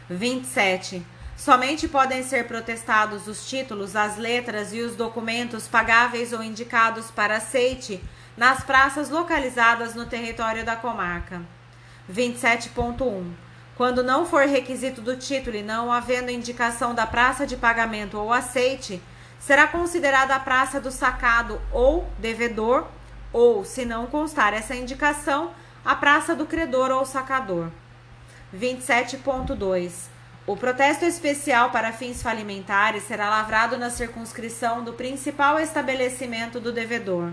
27. 0.09 1.05
Somente 1.37 1.89
podem 1.89 2.23
ser 2.23 2.47
protestados 2.47 3.27
os 3.27 3.49
títulos, 3.49 3.97
as 3.97 4.17
letras 4.17 4.73
e 4.73 4.81
os 4.81 4.95
documentos 4.95 5.67
pagáveis 5.67 6.33
ou 6.33 6.43
indicados 6.43 7.11
para 7.11 7.37
aceite 7.37 8.03
nas 8.37 8.63
praças 8.63 9.11
localizadas 9.11 9.95
no 9.95 10.07
território 10.07 10.65
da 10.65 10.77
comarca. 10.77 11.43
27.1. 12.11 13.33
Quando 13.77 14.03
não 14.05 14.25
for 14.25 14.47
requisito 14.47 15.01
do 15.01 15.17
título 15.17 15.57
e 15.57 15.63
não 15.63 15.91
havendo 15.91 16.31
indicação 16.31 16.95
da 16.95 17.07
praça 17.07 17.47
de 17.47 17.57
pagamento 17.57 18.17
ou 18.17 18.33
aceite, 18.33 19.03
será 19.41 19.67
considerada 19.67 20.35
a 20.35 20.41
praça 20.41 20.81
do 20.81 20.91
sacado 20.91 21.61
ou 21.73 22.09
devedor, 22.19 22.87
ou, 23.33 23.65
se 23.65 23.85
não 23.85 24.07
constar 24.07 24.55
essa 24.55 24.77
indicação, 24.77 25.51
a 25.85 25.95
praça 25.97 26.37
do 26.37 26.47
credor 26.47 26.93
ou 26.93 27.05
sacador. 27.05 27.69
27.2. 28.57 30.14
O 30.47 30.59
protesto 30.59 31.07
especial 31.07 31.71
para 31.71 31.91
fins 31.91 32.23
falimentares 32.23 33.05
será 33.05 33.31
lavrado 33.31 33.79
na 33.79 33.89
circunscrição 33.89 34.85
do 34.85 34.93
principal 34.93 35.59
estabelecimento 35.59 36.61
do 36.61 36.71
devedor. 36.71 37.33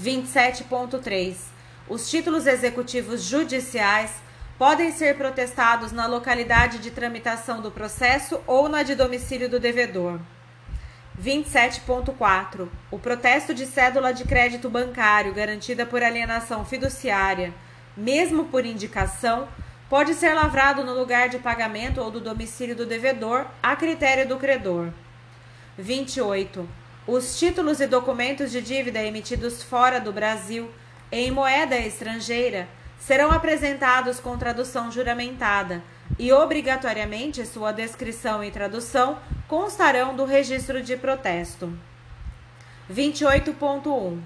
27.3. 0.00 1.34
Os 1.88 2.08
títulos 2.08 2.46
executivos 2.46 3.24
judiciais 3.24 4.12
podem 4.56 4.92
ser 4.92 5.16
protestados 5.16 5.90
na 5.90 6.06
localidade 6.06 6.78
de 6.78 6.92
tramitação 6.92 7.60
do 7.60 7.72
processo 7.72 8.40
ou 8.46 8.68
na 8.68 8.84
de 8.84 8.94
domicílio 8.94 9.48
do 9.48 9.58
devedor. 9.58 10.20
27.4. 11.20 12.68
O 12.88 13.00
protesto 13.00 13.52
de 13.52 13.66
cédula 13.66 14.14
de 14.14 14.24
crédito 14.24 14.70
bancário 14.70 15.34
garantida 15.34 15.84
por 15.84 16.04
alienação 16.04 16.64
fiduciária, 16.64 17.52
mesmo 17.96 18.44
por 18.44 18.64
indicação, 18.64 19.48
pode 19.94 20.12
ser 20.14 20.34
lavrado 20.34 20.82
no 20.82 20.92
lugar 20.92 21.28
de 21.28 21.38
pagamento 21.38 22.00
ou 22.00 22.10
do 22.10 22.18
domicílio 22.18 22.74
do 22.74 22.84
devedor, 22.84 23.46
a 23.62 23.76
critério 23.76 24.26
do 24.26 24.36
credor. 24.36 24.88
28. 25.78 26.68
Os 27.06 27.38
títulos 27.38 27.80
e 27.80 27.86
documentos 27.86 28.50
de 28.50 28.60
dívida 28.60 29.00
emitidos 29.00 29.62
fora 29.62 30.00
do 30.00 30.12
Brasil, 30.12 30.68
em 31.12 31.30
moeda 31.30 31.78
estrangeira, 31.78 32.66
serão 32.98 33.30
apresentados 33.30 34.18
com 34.18 34.36
tradução 34.36 34.90
juramentada 34.90 35.80
e, 36.18 36.32
obrigatoriamente, 36.32 37.46
sua 37.46 37.70
descrição 37.70 38.42
e 38.42 38.50
tradução 38.50 39.20
constarão 39.46 40.16
do 40.16 40.24
registro 40.24 40.82
de 40.82 40.96
protesto. 40.96 41.72
28.1. 42.92 44.18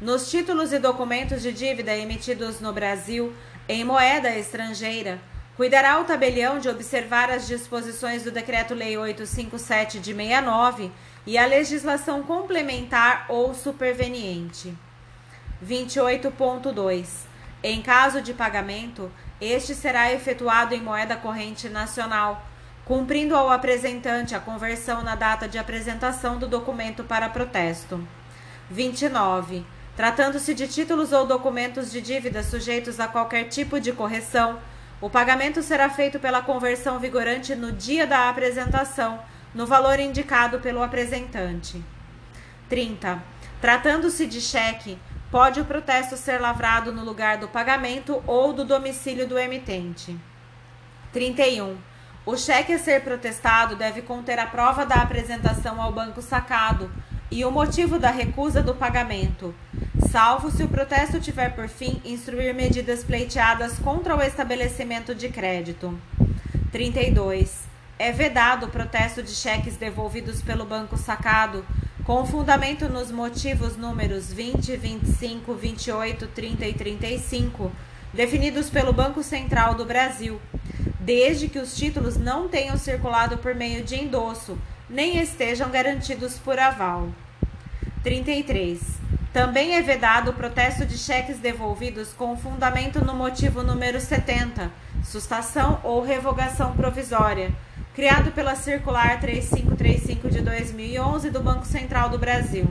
Nos 0.00 0.30
títulos 0.30 0.72
e 0.72 0.78
documentos 0.78 1.42
de 1.42 1.50
dívida 1.52 1.96
emitidos 1.96 2.60
no 2.60 2.72
Brasil 2.72 3.34
em 3.68 3.84
moeda 3.84 4.30
estrangeira, 4.36 5.20
cuidará 5.56 6.00
o 6.00 6.04
tabelião 6.04 6.58
de 6.58 6.68
observar 6.68 7.30
as 7.30 7.46
disposições 7.46 8.22
do 8.22 8.30
Decreto-Lei 8.30 8.96
857 8.96 9.98
de 9.98 10.14
69 10.14 10.92
e 11.26 11.36
a 11.36 11.46
legislação 11.46 12.22
complementar 12.22 13.26
ou 13.28 13.54
superveniente. 13.54 14.76
28.2. 15.64 17.24
Em 17.62 17.82
caso 17.82 18.20
de 18.20 18.34
pagamento, 18.34 19.10
este 19.40 19.74
será 19.74 20.12
efetuado 20.12 20.74
em 20.74 20.80
moeda 20.80 21.16
corrente 21.16 21.68
nacional 21.68 22.46
cumprindo 22.86 23.34
ao 23.34 23.50
apresentante 23.50 24.32
a 24.32 24.40
conversão 24.40 25.02
na 25.02 25.16
data 25.16 25.48
de 25.48 25.58
apresentação 25.58 26.38
do 26.38 26.46
documento 26.46 27.02
para 27.02 27.28
protesto. 27.28 28.00
29. 28.70 29.66
Tratando-se 29.96 30.52
de 30.52 30.68
títulos 30.68 31.10
ou 31.10 31.26
documentos 31.26 31.90
de 31.90 32.02
dívida 32.02 32.42
sujeitos 32.42 33.00
a 33.00 33.08
qualquer 33.08 33.44
tipo 33.44 33.80
de 33.80 33.92
correção, 33.92 34.58
o 35.00 35.08
pagamento 35.08 35.62
será 35.62 35.88
feito 35.88 36.20
pela 36.20 36.42
conversão 36.42 36.98
vigorante 36.98 37.54
no 37.54 37.72
dia 37.72 38.06
da 38.06 38.28
apresentação, 38.28 39.18
no 39.54 39.66
valor 39.66 39.98
indicado 39.98 40.58
pelo 40.58 40.82
apresentante. 40.82 41.82
30. 42.68 43.22
Tratando-se 43.58 44.26
de 44.26 44.38
cheque, 44.38 44.98
pode 45.30 45.62
o 45.62 45.64
protesto 45.64 46.14
ser 46.14 46.42
lavrado 46.42 46.92
no 46.92 47.02
lugar 47.02 47.38
do 47.38 47.48
pagamento 47.48 48.22
ou 48.26 48.52
do 48.52 48.66
domicílio 48.66 49.26
do 49.26 49.38
emitente. 49.38 50.14
31. 51.10 51.74
O 52.26 52.36
cheque 52.36 52.74
a 52.74 52.78
ser 52.78 53.02
protestado 53.02 53.76
deve 53.76 54.02
conter 54.02 54.38
a 54.38 54.46
prova 54.46 54.84
da 54.84 54.96
apresentação 54.96 55.80
ao 55.80 55.90
banco 55.90 56.20
sacado 56.20 56.90
e 57.30 57.44
o 57.44 57.50
motivo 57.50 57.98
da 57.98 58.10
recusa 58.10 58.62
do 58.62 58.74
pagamento, 58.74 59.54
salvo 60.10 60.50
se 60.50 60.62
o 60.62 60.68
protesto 60.68 61.20
tiver 61.20 61.54
por 61.54 61.68
fim 61.68 62.00
instruir 62.04 62.54
medidas 62.54 63.04
pleiteadas 63.04 63.78
contra 63.78 64.16
o 64.16 64.22
estabelecimento 64.22 65.14
de 65.14 65.28
crédito. 65.28 65.98
32. 66.72 67.66
É 67.98 68.12
vedado 68.12 68.66
o 68.66 68.68
protesto 68.68 69.22
de 69.22 69.30
cheques 69.30 69.76
devolvidos 69.76 70.42
pelo 70.42 70.64
banco 70.64 70.96
sacado 70.96 71.64
com 72.04 72.24
fundamento 72.24 72.88
nos 72.88 73.10
motivos 73.10 73.76
números 73.76 74.32
20, 74.32 74.76
25, 74.76 75.54
28, 75.54 76.26
30 76.28 76.66
e 76.66 76.72
35, 76.72 77.72
definidos 78.14 78.70
pelo 78.70 78.92
Banco 78.92 79.24
Central 79.24 79.74
do 79.74 79.84
Brasil 79.84 80.40
desde 81.06 81.46
que 81.46 81.60
os 81.60 81.76
títulos 81.76 82.16
não 82.16 82.48
tenham 82.48 82.76
circulado 82.76 83.38
por 83.38 83.54
meio 83.54 83.84
de 83.84 83.94
endosso, 83.94 84.58
nem 84.90 85.18
estejam 85.18 85.70
garantidos 85.70 86.36
por 86.36 86.58
aval. 86.58 87.10
33. 88.02 88.80
Também 89.36 89.74
é 89.74 89.82
vedado 89.82 90.30
o 90.30 90.32
protesto 90.32 90.86
de 90.86 90.96
cheques 90.96 91.36
devolvidos 91.38 92.10
com 92.14 92.38
fundamento 92.38 93.04
no 93.04 93.12
motivo 93.12 93.62
número 93.62 94.00
70, 94.00 94.70
sustação 95.04 95.78
ou 95.84 96.02
revogação 96.02 96.72
provisória, 96.72 97.52
criado 97.94 98.32
pela 98.32 98.54
Circular 98.54 99.20
3535 99.20 100.30
de 100.30 100.40
2011 100.40 101.28
do 101.28 101.42
Banco 101.42 101.66
Central 101.66 102.08
do 102.08 102.18
Brasil. 102.18 102.66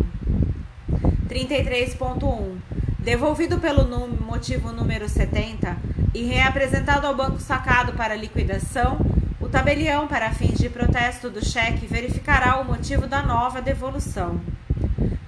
33.1. 1.29 2.55
Devolvido 2.97 3.59
pelo 3.59 3.85
motivo 4.23 4.71
número 4.71 5.07
70, 5.07 5.77
e 6.15 6.23
reapresentado 6.23 7.05
ao 7.05 7.15
banco 7.15 7.39
sacado 7.39 7.93
para 7.93 8.15
liquidação, 8.15 8.97
o 9.39 9.47
tabelião, 9.47 10.07
para 10.07 10.31
fins 10.31 10.57
de 10.57 10.67
protesto 10.67 11.29
do 11.29 11.45
cheque, 11.45 11.85
verificará 11.85 12.59
o 12.59 12.65
motivo 12.65 13.05
da 13.05 13.21
nova 13.21 13.61
devolução. 13.61 14.41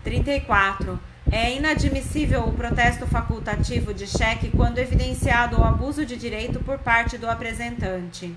34. 0.04 1.00
É 1.32 1.54
inadmissível 1.54 2.46
o 2.46 2.54
protesto 2.54 3.06
facultativo 3.06 3.94
de 3.94 4.08
cheque 4.08 4.50
quando 4.50 4.78
evidenciado 4.78 5.60
o 5.60 5.64
abuso 5.64 6.06
de 6.06 6.16
direito 6.16 6.60
por 6.60 6.80
parte 6.80 7.18
do 7.18 7.30
apresentante. 7.30 8.34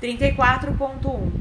34.1. 0.00 1.32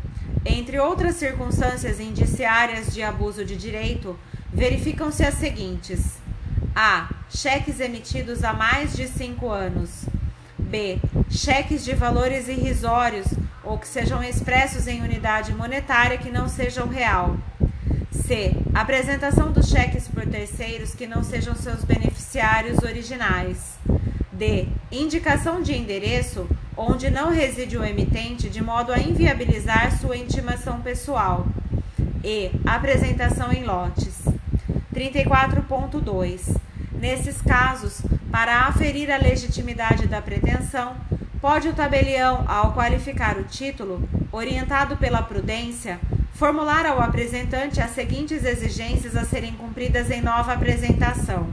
Entre 0.46 0.80
outras 0.80 1.16
circunstâncias 1.16 2.00
indiciárias 2.00 2.94
de 2.94 3.04
abuso 3.04 3.46
de 3.46 3.56
direito, 3.56 4.18
verificam-se 4.52 5.24
as 5.24 5.36
seguintes: 5.36 6.18
a. 6.76 7.10
Cheques 7.30 7.80
emitidos 7.80 8.44
há 8.44 8.54
mais 8.54 8.96
de 8.96 9.08
cinco 9.08 9.50
anos. 9.50 10.06
B. 10.58 11.00
Cheques 11.30 11.84
de 11.86 11.94
valores 11.94 12.48
irrisórios 12.48 13.28
ou 13.64 13.78
que 13.78 13.88
sejam 13.88 14.24
expressos 14.24 14.88
em 14.88 15.02
unidade 15.02 15.54
monetária 15.54 16.18
que 16.18 16.32
não 16.32 16.48
sejam 16.50 16.88
real. 16.88 17.38
C. 18.14 18.56
Apresentação 18.74 19.52
dos 19.52 19.70
cheques 19.70 20.08
por 20.08 20.26
terceiros 20.26 20.94
que 20.94 21.08
não 21.08 21.24
sejam 21.24 21.56
seus 21.56 21.84
beneficiários 21.84 22.78
originais. 22.84 23.74
D. 24.32 24.68
Indicação 24.92 25.62
de 25.62 25.76
endereço 25.76 26.48
onde 26.78 27.10
não 27.10 27.32
reside 27.32 27.78
o 27.78 27.84
emitente 27.84 28.50
de 28.50 28.64
modo 28.64 28.92
a 28.92 29.00
inviabilizar 29.00 30.00
sua 30.00 30.16
intimação 30.16 30.80
pessoal. 30.82 31.48
E. 32.24 32.52
Apresentação 32.66 33.52
em 33.52 33.64
lotes. 33.64 34.22
34.2. 34.94 36.56
Nesses 36.94 37.42
casos, 37.42 38.02
para 38.32 38.68
aferir 38.68 39.12
a 39.12 39.18
legitimidade 39.18 40.08
da 40.08 40.22
pretensão, 40.22 40.96
pode 41.42 41.68
o 41.68 41.74
tabelião, 41.74 42.46
ao 42.48 42.74
qualificar 42.74 43.38
o 43.38 43.44
título, 43.44 44.08
orientado 44.32 44.96
pela 44.98 45.22
prudência, 45.22 46.00
formular 46.34 46.86
ao 46.86 47.00
apresentante 47.00 47.80
as 47.80 47.92
seguintes 47.92 48.44
exigências 48.44 49.16
a 49.16 49.24
serem 49.24 49.54
cumpridas 49.54 50.10
em 50.10 50.22
nova 50.22 50.54
apresentação: 50.54 51.48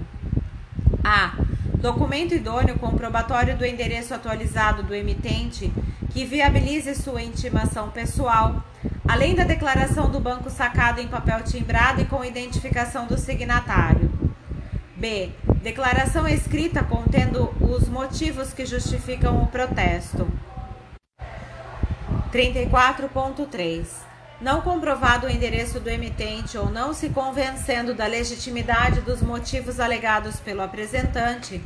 a. 1.05 1.35
Documento 1.75 2.35
idôneo 2.35 2.79
comprobatório 2.79 3.57
do 3.57 3.64
endereço 3.64 4.12
atualizado 4.12 4.83
do 4.83 4.95
emitente 4.95 5.73
que 6.11 6.27
viabilize 6.27 6.95
sua 6.95 7.23
intimação 7.23 7.88
pessoal, 7.88 8.62
além 9.09 9.35
da 9.35 9.45
declaração 9.45 10.11
do 10.11 10.21
banco 10.21 10.51
sacado 10.51 11.01
em 11.01 11.09
papel 11.09 11.43
timbrado 11.43 12.03
e 12.03 12.05
com 12.05 12.23
identificação 12.23 13.07
do 13.07 13.16
signatário. 13.16 14.11
B. 14.95 15.31
Declaração 15.62 16.29
escrita 16.29 16.85
contendo 16.85 17.55
os 17.61 17.88
motivos 17.88 18.53
que 18.53 18.66
justificam 18.66 19.43
o 19.43 19.47
protesto. 19.47 20.29
34.3. 22.31 24.10
Não 24.40 24.62
comprovado 24.62 25.26
o 25.26 25.31
endereço 25.31 25.79
do 25.79 25.90
emitente 25.90 26.57
ou 26.57 26.70
não 26.70 26.94
se 26.94 27.11
convencendo 27.11 27.92
da 27.92 28.07
legitimidade 28.07 29.03
dos 29.03 29.20
motivos 29.20 29.79
alegados 29.79 30.40
pelo 30.40 30.62
apresentante, 30.62 31.62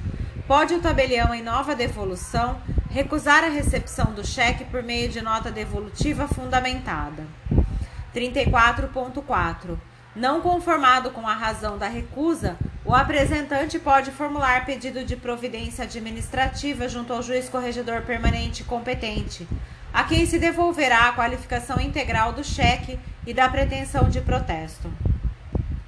pode 0.49 0.75
o 0.75 0.81
tabelião, 0.81 1.33
em 1.33 1.41
nova 1.41 1.77
devolução, 1.77 2.61
recusar 2.91 3.45
a 3.45 3.49
recepção 3.49 4.13
do 4.13 4.27
cheque 4.27 4.65
por 4.65 4.83
meio 4.83 5.09
de 5.09 5.23
nota 5.23 5.53
devolutiva 5.53 6.27
fundamentada. 6.27 7.25
34.4. 8.13 9.79
Não 10.17 10.41
conformado 10.41 11.11
com 11.11 11.29
a 11.29 11.35
razão 11.35 11.79
da 11.79 11.87
recusa, 11.87 12.57
o 12.85 12.93
apresentante 12.93 13.79
pode 13.79 14.11
formular 14.11 14.67
pedido 14.67 15.05
de 15.05 15.15
providência 15.15 15.85
administrativa 15.85 16.89
junto 16.89 17.13
ao 17.13 17.23
juiz 17.23 17.49
corregedor 17.49 18.03
permanente 18.03 18.65
competente, 18.65 19.47
a 19.95 20.03
quem 20.03 20.27
se 20.27 20.41
devolverá 20.41 21.09
a 21.09 21.13
qualificação 21.13 21.81
integral 21.81 22.33
do 22.33 22.43
cheque 22.43 22.99
e 23.25 23.33
da 23.33 23.49
pretensão 23.49 24.09
de 24.09 24.21
protesto. 24.21 24.93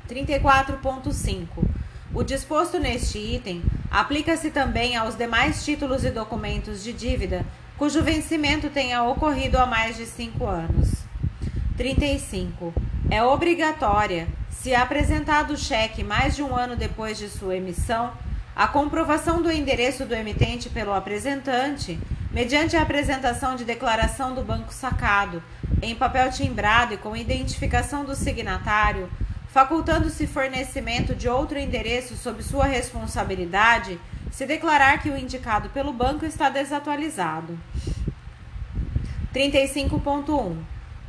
34.5. 0.09 1.49
O 2.14 2.23
disposto 2.23 2.79
neste 2.79 3.19
item 3.19 3.64
aplica-se 3.90 4.53
também 4.53 4.97
aos 4.97 5.16
demais 5.16 5.64
títulos 5.64 6.05
e 6.05 6.11
documentos 6.11 6.85
de 6.85 6.92
dívida 6.92 7.45
cujo 7.77 8.01
vencimento 8.01 8.71
tenha 8.71 9.03
ocorrido 9.03 9.59
há 9.59 9.66
mais 9.66 9.97
de 9.97 10.07
cinco 10.07 10.47
anos. 10.47 11.05
35. 11.77 12.73
É 13.11 13.23
obrigatória 13.25 14.29
se 14.49 14.73
apresentado 14.73 15.53
o 15.53 15.59
cheque 15.59 16.05
mais 16.05 16.37
de 16.37 16.45
um 16.45 16.55
ano 16.55 16.77
depois 16.77 17.19
de 17.19 17.29
sua 17.29 17.57
emissão, 17.57 18.12
a 18.55 18.69
comprovação 18.69 19.42
do 19.42 19.51
endereço 19.51 20.07
do 20.07 20.14
emitente 20.14 20.71
pelo 20.71 20.95
apresentante, 20.95 21.99
mediante 22.37 22.77
a 22.77 22.83
apresentação 22.83 23.57
de 23.57 23.64
declaração 23.64 24.35
do 24.35 24.44
banco 24.44 24.70
sacado, 24.70 25.42
em 25.81 25.94
papel 25.94 26.31
timbrado 26.31 26.92
e 26.92 26.99
com 26.99 27.16
identificação 27.16 28.05
do 28.05 28.14
signatário, 28.14 29.09
facultando-se 29.49 30.27
fornecimento 30.27 31.14
de 31.14 31.31
outro 31.31 31.59
endereço 31.59 32.14
sob 32.14 32.42
sua 32.42 32.66
responsabilidade, 32.66 33.99
se 34.31 34.44
declarar 34.44 35.01
que 35.01 35.09
o 35.09 35.16
indicado 35.16 35.70
pelo 35.70 35.94
banco 35.94 36.27
está 36.27 36.51
desatualizado. 36.51 37.59
35.1. 39.35 40.59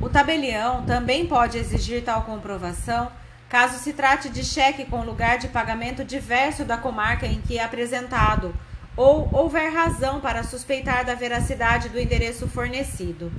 O 0.00 0.08
tabelião 0.08 0.86
também 0.86 1.26
pode 1.26 1.58
exigir 1.58 2.04
tal 2.04 2.22
comprovação 2.22 3.12
caso 3.50 3.78
se 3.78 3.92
trate 3.92 4.30
de 4.30 4.42
cheque 4.42 4.86
com 4.86 5.04
lugar 5.04 5.36
de 5.36 5.48
pagamento 5.48 6.02
diverso 6.02 6.64
da 6.64 6.78
comarca 6.78 7.26
em 7.26 7.42
que 7.42 7.58
é 7.58 7.64
apresentado, 7.64 8.54
ou 8.98 9.28
houver 9.32 9.72
razão 9.72 10.20
para 10.20 10.42
suspeitar 10.42 11.06
da 11.06 11.14
veracidade 11.14 11.88
do 11.88 12.00
endereço 12.00 12.48
fornecido. 12.48 13.30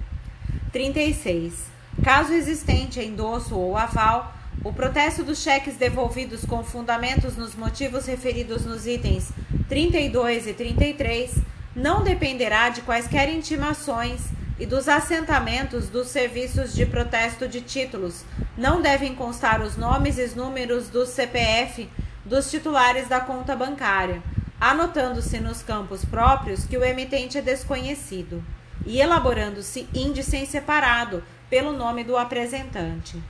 36. 0.72 1.54
Caso 2.02 2.32
existente 2.32 3.02
endosso 3.02 3.58
ou 3.58 3.76
aval, 3.76 4.34
o 4.64 4.72
protesto 4.72 5.22
dos 5.22 5.40
cheques 5.40 5.76
devolvidos 5.76 6.46
com 6.46 6.64
fundamentos 6.64 7.36
nos 7.36 7.56
motivos 7.56 8.06
referidos 8.06 8.66
nos 8.66 8.88
itens 8.88 9.34
32 9.68 10.48
e 10.48 10.54
33 10.54 11.40
não 11.76 12.06
dependerá 12.06 12.70
de 12.70 12.82
quaisquer 12.82 13.30
intimações 13.30 14.22
e 14.58 14.66
dos 14.66 14.88
assentamentos 14.88 15.90
dos 15.90 16.08
serviços 16.08 16.74
de 16.74 16.86
protesto 16.86 17.50
de 17.50 17.60
títulos. 17.60 18.24
Não 18.58 18.82
devem 18.82 19.14
constar 19.14 19.62
os 19.62 19.76
nomes 19.76 20.18
e 20.18 20.38
números 20.38 20.88
do 20.88 21.06
CPF 21.06 21.90
dos 22.24 22.50
titulares 22.50 23.10
da 23.10 23.20
conta 23.20 23.56
bancária, 23.56 24.22
anotando-se 24.60 25.40
nos 25.40 25.62
campos 25.62 26.04
próprios 26.04 26.66
que 26.66 26.78
o 26.78 26.84
emitente 26.84 27.38
é 27.38 27.42
desconhecido 27.42 28.44
e 28.86 29.00
elaborando-se 29.00 29.88
índice 29.94 30.38
em 30.38 30.46
separado 30.46 31.24
pelo 31.50 31.72
nome 31.72 32.04
do 32.04 32.18
apresentante. 32.18 33.22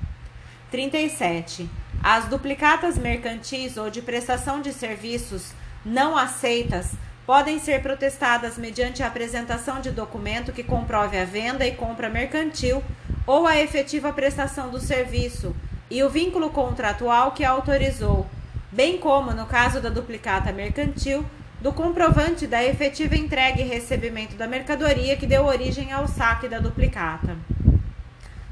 37. 0.71 1.69
As 2.03 2.25
duplicatas 2.25 2.97
mercantis 2.97 3.77
ou 3.77 3.89
de 3.89 4.01
prestação 4.01 4.61
de 4.61 4.71
serviços 4.71 5.51
não 5.85 6.17
aceitas 6.17 6.91
podem 7.25 7.59
ser 7.59 7.81
protestadas 7.81 8.57
mediante 8.57 9.03
a 9.03 9.07
apresentação 9.07 9.81
de 9.81 9.91
documento 9.91 10.51
que 10.51 10.63
comprove 10.63 11.17
a 11.17 11.25
venda 11.25 11.65
e 11.65 11.75
compra 11.75 12.09
mercantil 12.09 12.83
ou 13.27 13.45
a 13.45 13.59
efetiva 13.59 14.11
prestação 14.11 14.69
do 14.69 14.79
serviço 14.79 15.55
e 15.91 16.03
o 16.03 16.09
vínculo 16.09 16.49
contratual 16.49 17.31
que 17.31 17.43
autorizou, 17.43 18.27
bem 18.71 18.97
como, 18.97 19.31
no 19.31 19.45
caso 19.45 19.81
da 19.81 19.89
duplicata 19.89 20.51
mercantil, 20.51 21.25
do 21.61 21.73
comprovante 21.73 22.47
da 22.47 22.63
efetiva 22.63 23.15
entrega 23.15 23.61
e 23.61 23.67
recebimento 23.67 24.35
da 24.35 24.47
mercadoria 24.47 25.17
que 25.17 25.27
deu 25.27 25.45
origem 25.45 25.91
ao 25.91 26.07
saque 26.07 26.47
da 26.47 26.59
duplicata. 26.59 27.35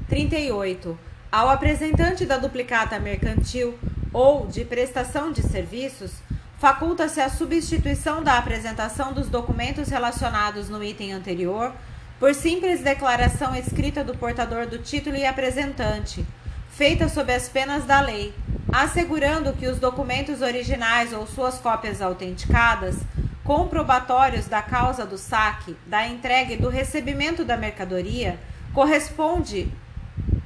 38. 0.08 0.98
Ao 1.30 1.48
apresentante 1.48 2.26
da 2.26 2.36
duplicata 2.36 2.98
mercantil 2.98 3.78
ou 4.12 4.46
de 4.46 4.64
prestação 4.64 5.32
de 5.32 5.42
serviços, 5.42 6.12
faculta-se 6.58 7.20
a 7.20 7.30
substituição 7.30 8.22
da 8.22 8.36
apresentação 8.36 9.12
dos 9.12 9.28
documentos 9.28 9.88
relacionados 9.88 10.68
no 10.68 10.82
item 10.82 11.12
anterior 11.12 11.72
por 12.18 12.34
simples 12.34 12.82
declaração 12.82 13.54
escrita 13.54 14.02
do 14.02 14.16
portador 14.16 14.66
do 14.66 14.78
título 14.78 15.16
e 15.16 15.24
apresentante, 15.24 16.26
feita 16.70 17.08
sob 17.08 17.32
as 17.32 17.48
penas 17.48 17.84
da 17.84 18.00
lei, 18.00 18.34
assegurando 18.72 19.52
que 19.52 19.66
os 19.66 19.78
documentos 19.78 20.42
originais 20.42 21.12
ou 21.12 21.26
suas 21.26 21.58
cópias 21.58 22.02
autenticadas, 22.02 22.96
comprobatórios 23.44 24.46
da 24.46 24.60
causa 24.60 25.06
do 25.06 25.16
saque, 25.16 25.76
da 25.86 26.06
entrega 26.06 26.52
e 26.52 26.58
do 26.58 26.68
recebimento 26.68 27.44
da 27.44 27.56
mercadoria, 27.56 28.38
corresponde 28.74 29.68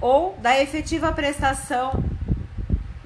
ou 0.01 0.37
da 0.41 0.61
efetiva 0.61 1.13
prestação 1.13 2.03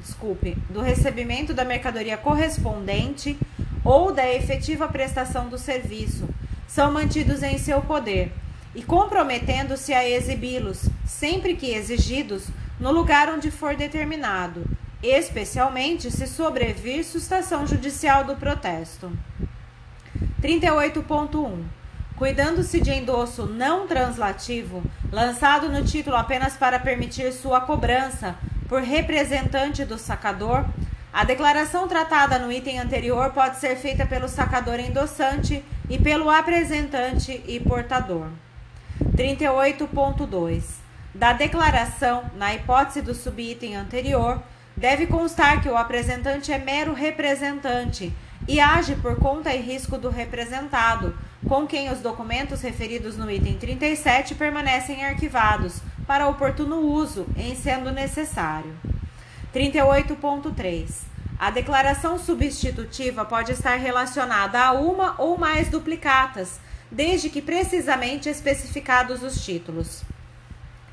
desculpe, 0.06 0.56
do 0.70 0.80
recebimento 0.80 1.52
da 1.52 1.64
mercadoria 1.64 2.16
correspondente 2.16 3.36
ou 3.84 4.12
da 4.12 4.32
efetiva 4.32 4.86
prestação 4.86 5.48
do 5.48 5.58
serviço, 5.58 6.28
são 6.66 6.92
mantidos 6.92 7.42
em 7.42 7.58
seu 7.58 7.80
poder 7.80 8.32
e 8.74 8.82
comprometendo-se 8.82 9.92
a 9.92 10.08
exibi-los, 10.08 10.88
sempre 11.04 11.56
que 11.56 11.74
exigidos, 11.74 12.44
no 12.78 12.92
lugar 12.92 13.28
onde 13.30 13.50
for 13.50 13.74
determinado, 13.74 14.64
especialmente 15.08 16.10
se 16.10 16.26
sobrevir 16.26 17.04
sustação 17.04 17.66
judicial 17.66 18.24
do 18.24 18.36
protesto. 18.36 19.12
38.1 20.42 21.64
Cuidando-se 22.16 22.80
de 22.80 22.92
endosso 22.92 23.44
não 23.44 23.86
translativo, 23.86 24.82
lançado 25.12 25.68
no 25.68 25.84
título 25.84 26.16
apenas 26.16 26.54
para 26.56 26.78
permitir 26.78 27.30
sua 27.32 27.60
cobrança, 27.60 28.34
por 28.68 28.80
representante 28.80 29.84
do 29.84 29.98
sacador, 29.98 30.64
A 31.18 31.24
declaração 31.24 31.88
tratada 31.88 32.38
no 32.38 32.52
item 32.52 32.78
anterior 32.78 33.30
pode 33.30 33.56
ser 33.56 33.74
feita 33.76 34.04
pelo 34.04 34.28
sacador 34.28 34.78
endossante 34.78 35.64
e 35.88 35.98
pelo 35.98 36.28
apresentante 36.28 37.42
e 37.48 37.58
portador. 37.58 38.28
38.2. 39.16 40.62
Da 41.14 41.32
declaração, 41.32 42.30
na 42.36 42.54
hipótese 42.54 43.00
do 43.00 43.14
subitem 43.14 43.76
anterior, 43.76 44.42
deve 44.76 45.06
constar 45.06 45.62
que 45.62 45.68
o 45.68 45.76
apresentante 45.76 46.52
é 46.52 46.58
mero 46.58 46.92
representante 46.92 48.12
e 48.46 48.60
age 48.60 48.94
por 48.96 49.16
conta 49.16 49.52
e 49.52 49.60
risco 49.60 49.96
do 49.96 50.10
representado, 50.10 51.16
com 51.48 51.66
quem 51.66 51.90
os 51.90 52.00
documentos 52.00 52.60
referidos 52.60 53.16
no 53.16 53.30
item 53.30 53.56
37 53.56 54.34
permanecem 54.34 55.04
arquivados 55.04 55.80
para 56.06 56.28
oportuno 56.28 56.80
uso, 56.80 57.26
em 57.36 57.56
sendo 57.56 57.90
necessário. 57.90 58.74
38.3. 59.52 61.06
A 61.38 61.50
declaração 61.50 62.18
substitutiva 62.18 63.24
pode 63.24 63.52
estar 63.52 63.76
relacionada 63.76 64.60
a 64.60 64.72
uma 64.72 65.14
ou 65.18 65.36
mais 65.36 65.68
duplicatas, 65.68 66.60
desde 66.90 67.28
que 67.28 67.42
precisamente 67.42 68.28
especificados 68.28 69.22
os 69.22 69.44
títulos. 69.44 70.02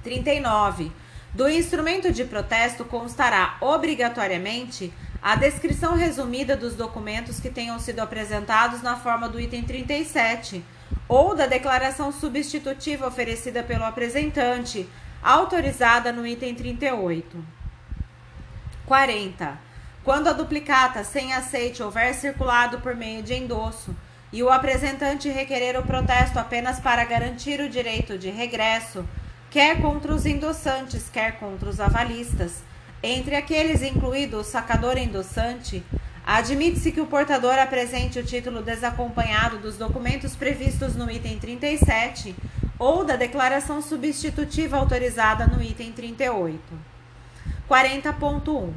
39. 0.04 0.92
Do 1.34 1.50
instrumento 1.50 2.12
de 2.12 2.26
protesto 2.26 2.86
constará 2.86 3.58
obrigatoriamente 3.60 4.94
a 5.20 5.36
descrição 5.36 5.96
resumida 5.96 6.56
dos 6.56 6.76
documentos 6.76 7.40
que 7.40 7.50
tenham 7.50 7.80
sido 7.80 8.02
apresentados 8.02 8.84
na 8.84 8.98
forma 8.98 9.28
do 9.28 9.40
item 9.40 9.64
37 9.64 10.64
ou 11.08 11.36
da 11.36 11.48
declaração 11.48 12.12
substitutiva 12.12 13.08
oferecida 13.08 13.64
pelo 13.64 13.84
apresentante, 13.84 14.88
autorizada 15.24 16.12
no 16.12 16.28
item 16.28 16.54
38. 16.54 17.44
40. 18.86 19.58
Quando 20.04 20.28
a 20.28 20.34
duplicata 20.34 21.04
sem 21.04 21.34
aceite 21.34 21.82
houver 21.82 22.14
circulado 22.14 22.80
por 22.82 22.96
meio 22.96 23.24
de 23.24 23.34
endosso 23.34 23.96
e 24.32 24.44
o 24.44 24.52
apresentante 24.52 25.30
requerer 25.30 25.80
o 25.80 25.84
protesto 25.84 26.38
apenas 26.38 26.80
para 26.80 27.04
garantir 27.06 27.60
o 27.60 27.70
direito 27.70 28.20
de 28.20 28.30
regresso, 28.30 29.04
quer 29.54 29.80
contra 29.80 30.12
os 30.12 30.26
endossantes, 30.26 31.12
quer 31.14 31.38
contra 31.38 31.70
os 31.70 31.80
avalistas, 31.80 32.64
entre 33.04 33.36
aqueles 33.36 33.84
incluído 33.84 34.38
o 34.38 34.44
sacador 34.44 34.98
endossante, 34.98 35.84
admite-se 36.26 36.92
que 36.92 37.00
o 37.00 37.06
portador 37.06 37.60
apresente 37.60 38.18
o 38.18 38.24
título 38.24 38.64
desacompanhado 38.64 39.60
dos 39.60 39.78
documentos 39.78 40.36
previstos 40.36 40.96
no 40.96 41.10
item 41.12 41.38
37 41.38 42.36
ou 42.80 43.06
da 43.06 43.16
declaração 43.16 43.80
substitutiva 43.80 44.76
autorizada 44.76 45.46
no 45.46 45.62
item 45.62 45.92
38. 45.92 46.60
40.1. 47.70 48.74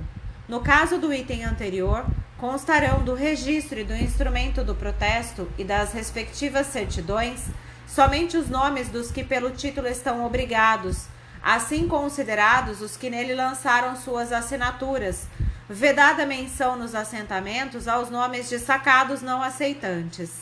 No 0.46 0.60
caso 0.60 0.98
do 0.98 1.10
item 1.10 1.42
anterior, 1.42 2.04
constarão 2.36 3.02
do 3.02 3.14
registro 3.14 3.80
e 3.80 3.84
do 3.84 3.94
instrumento 3.94 4.62
do 4.62 4.74
protesto 4.74 5.48
e 5.56 5.64
das 5.64 5.94
respectivas 5.94 6.66
certidões 6.66 7.46
somente 7.86 8.36
os 8.36 8.48
nomes 8.48 8.88
dos 8.88 9.10
que 9.10 9.22
pelo 9.24 9.50
título 9.50 9.86
estão 9.86 10.24
obrigados 10.24 11.08
assim 11.46 11.86
considerados 11.86 12.80
os 12.80 12.96
que 12.96 13.08
nele 13.08 13.32
lançaram 13.32 13.94
suas 13.94 14.32
assinaturas, 14.32 15.28
vedada 15.70 16.26
menção 16.26 16.76
nos 16.76 16.92
assentamentos 16.92 17.86
aos 17.86 18.10
nomes 18.10 18.48
de 18.48 18.58
sacados 18.58 19.22
não 19.22 19.40
aceitantes. 19.40 20.40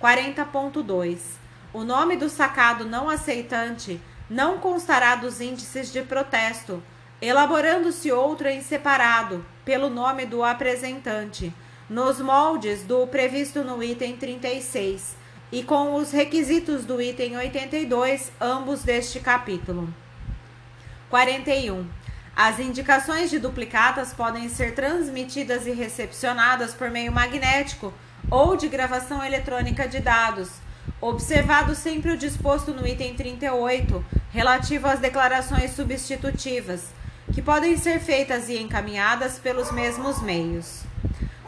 40.2. 0.00 1.18
O 1.74 1.84
nome 1.84 2.16
do 2.16 2.30
sacado 2.30 2.86
não 2.86 3.10
aceitante 3.10 4.00
não 4.30 4.56
constará 4.56 5.14
dos 5.14 5.42
índices 5.42 5.92
de 5.92 6.00
protesto, 6.00 6.82
elaborando-se 7.20 8.10
outro 8.10 8.48
em 8.48 8.62
separado, 8.62 9.44
pelo 9.62 9.90
nome 9.90 10.24
do 10.24 10.42
apresentante, 10.42 11.52
nos 11.86 12.18
moldes 12.18 12.82
do 12.82 13.06
previsto 13.06 13.62
no 13.62 13.82
item 13.82 14.16
36 14.16 15.22
e 15.54 15.62
com 15.62 15.94
os 15.94 16.10
requisitos 16.10 16.84
do 16.84 17.00
item 17.00 17.36
82, 17.36 18.32
ambos 18.40 18.82
deste 18.82 19.20
capítulo. 19.20 19.88
41. 21.08 21.86
As 22.34 22.58
indicações 22.58 23.30
de 23.30 23.38
duplicatas 23.38 24.12
podem 24.12 24.48
ser 24.48 24.74
transmitidas 24.74 25.64
e 25.68 25.70
recepcionadas 25.70 26.74
por 26.74 26.90
meio 26.90 27.12
magnético 27.12 27.94
ou 28.28 28.56
de 28.56 28.66
gravação 28.66 29.24
eletrônica 29.24 29.86
de 29.86 30.00
dados, 30.00 30.50
observado 31.00 31.76
sempre 31.76 32.10
o 32.10 32.16
disposto 32.16 32.74
no 32.74 32.84
item 32.84 33.14
38, 33.14 34.04
relativo 34.32 34.88
às 34.88 34.98
declarações 34.98 35.70
substitutivas, 35.70 36.86
que 37.32 37.40
podem 37.40 37.76
ser 37.76 38.00
feitas 38.00 38.48
e 38.48 38.58
encaminhadas 38.58 39.38
pelos 39.38 39.70
mesmos 39.70 40.20
meios. 40.20 40.82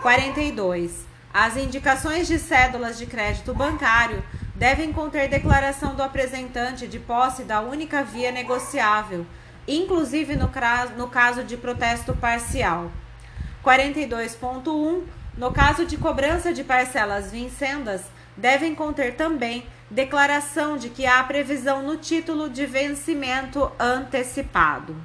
42. 0.00 1.15
As 1.38 1.54
indicações 1.54 2.26
de 2.26 2.38
cédulas 2.38 2.96
de 2.96 3.04
crédito 3.04 3.52
bancário 3.52 4.24
devem 4.54 4.90
conter 4.90 5.28
declaração 5.28 5.94
do 5.94 6.02
apresentante 6.02 6.88
de 6.88 6.98
posse 6.98 7.44
da 7.44 7.60
única 7.60 8.02
via 8.02 8.32
negociável 8.32 9.26
inclusive 9.68 10.34
no, 10.36 10.50
no 10.96 11.08
caso 11.08 11.44
de 11.44 11.56
protesto 11.56 12.14
parcial. 12.14 12.90
42.1. 13.64 15.02
No 15.36 15.52
caso 15.52 15.84
de 15.84 15.98
cobrança 15.98 16.54
de 16.54 16.64
parcelas 16.64 17.30
vincendas, 17.30 18.02
devem 18.34 18.74
conter 18.74 19.16
também 19.16 19.66
declaração 19.90 20.78
de 20.78 20.88
que 20.88 21.04
há 21.04 21.22
previsão 21.22 21.82
no 21.82 21.96
título 21.96 22.48
de 22.48 22.64
vencimento 22.64 23.70
antecipado. 23.78 24.96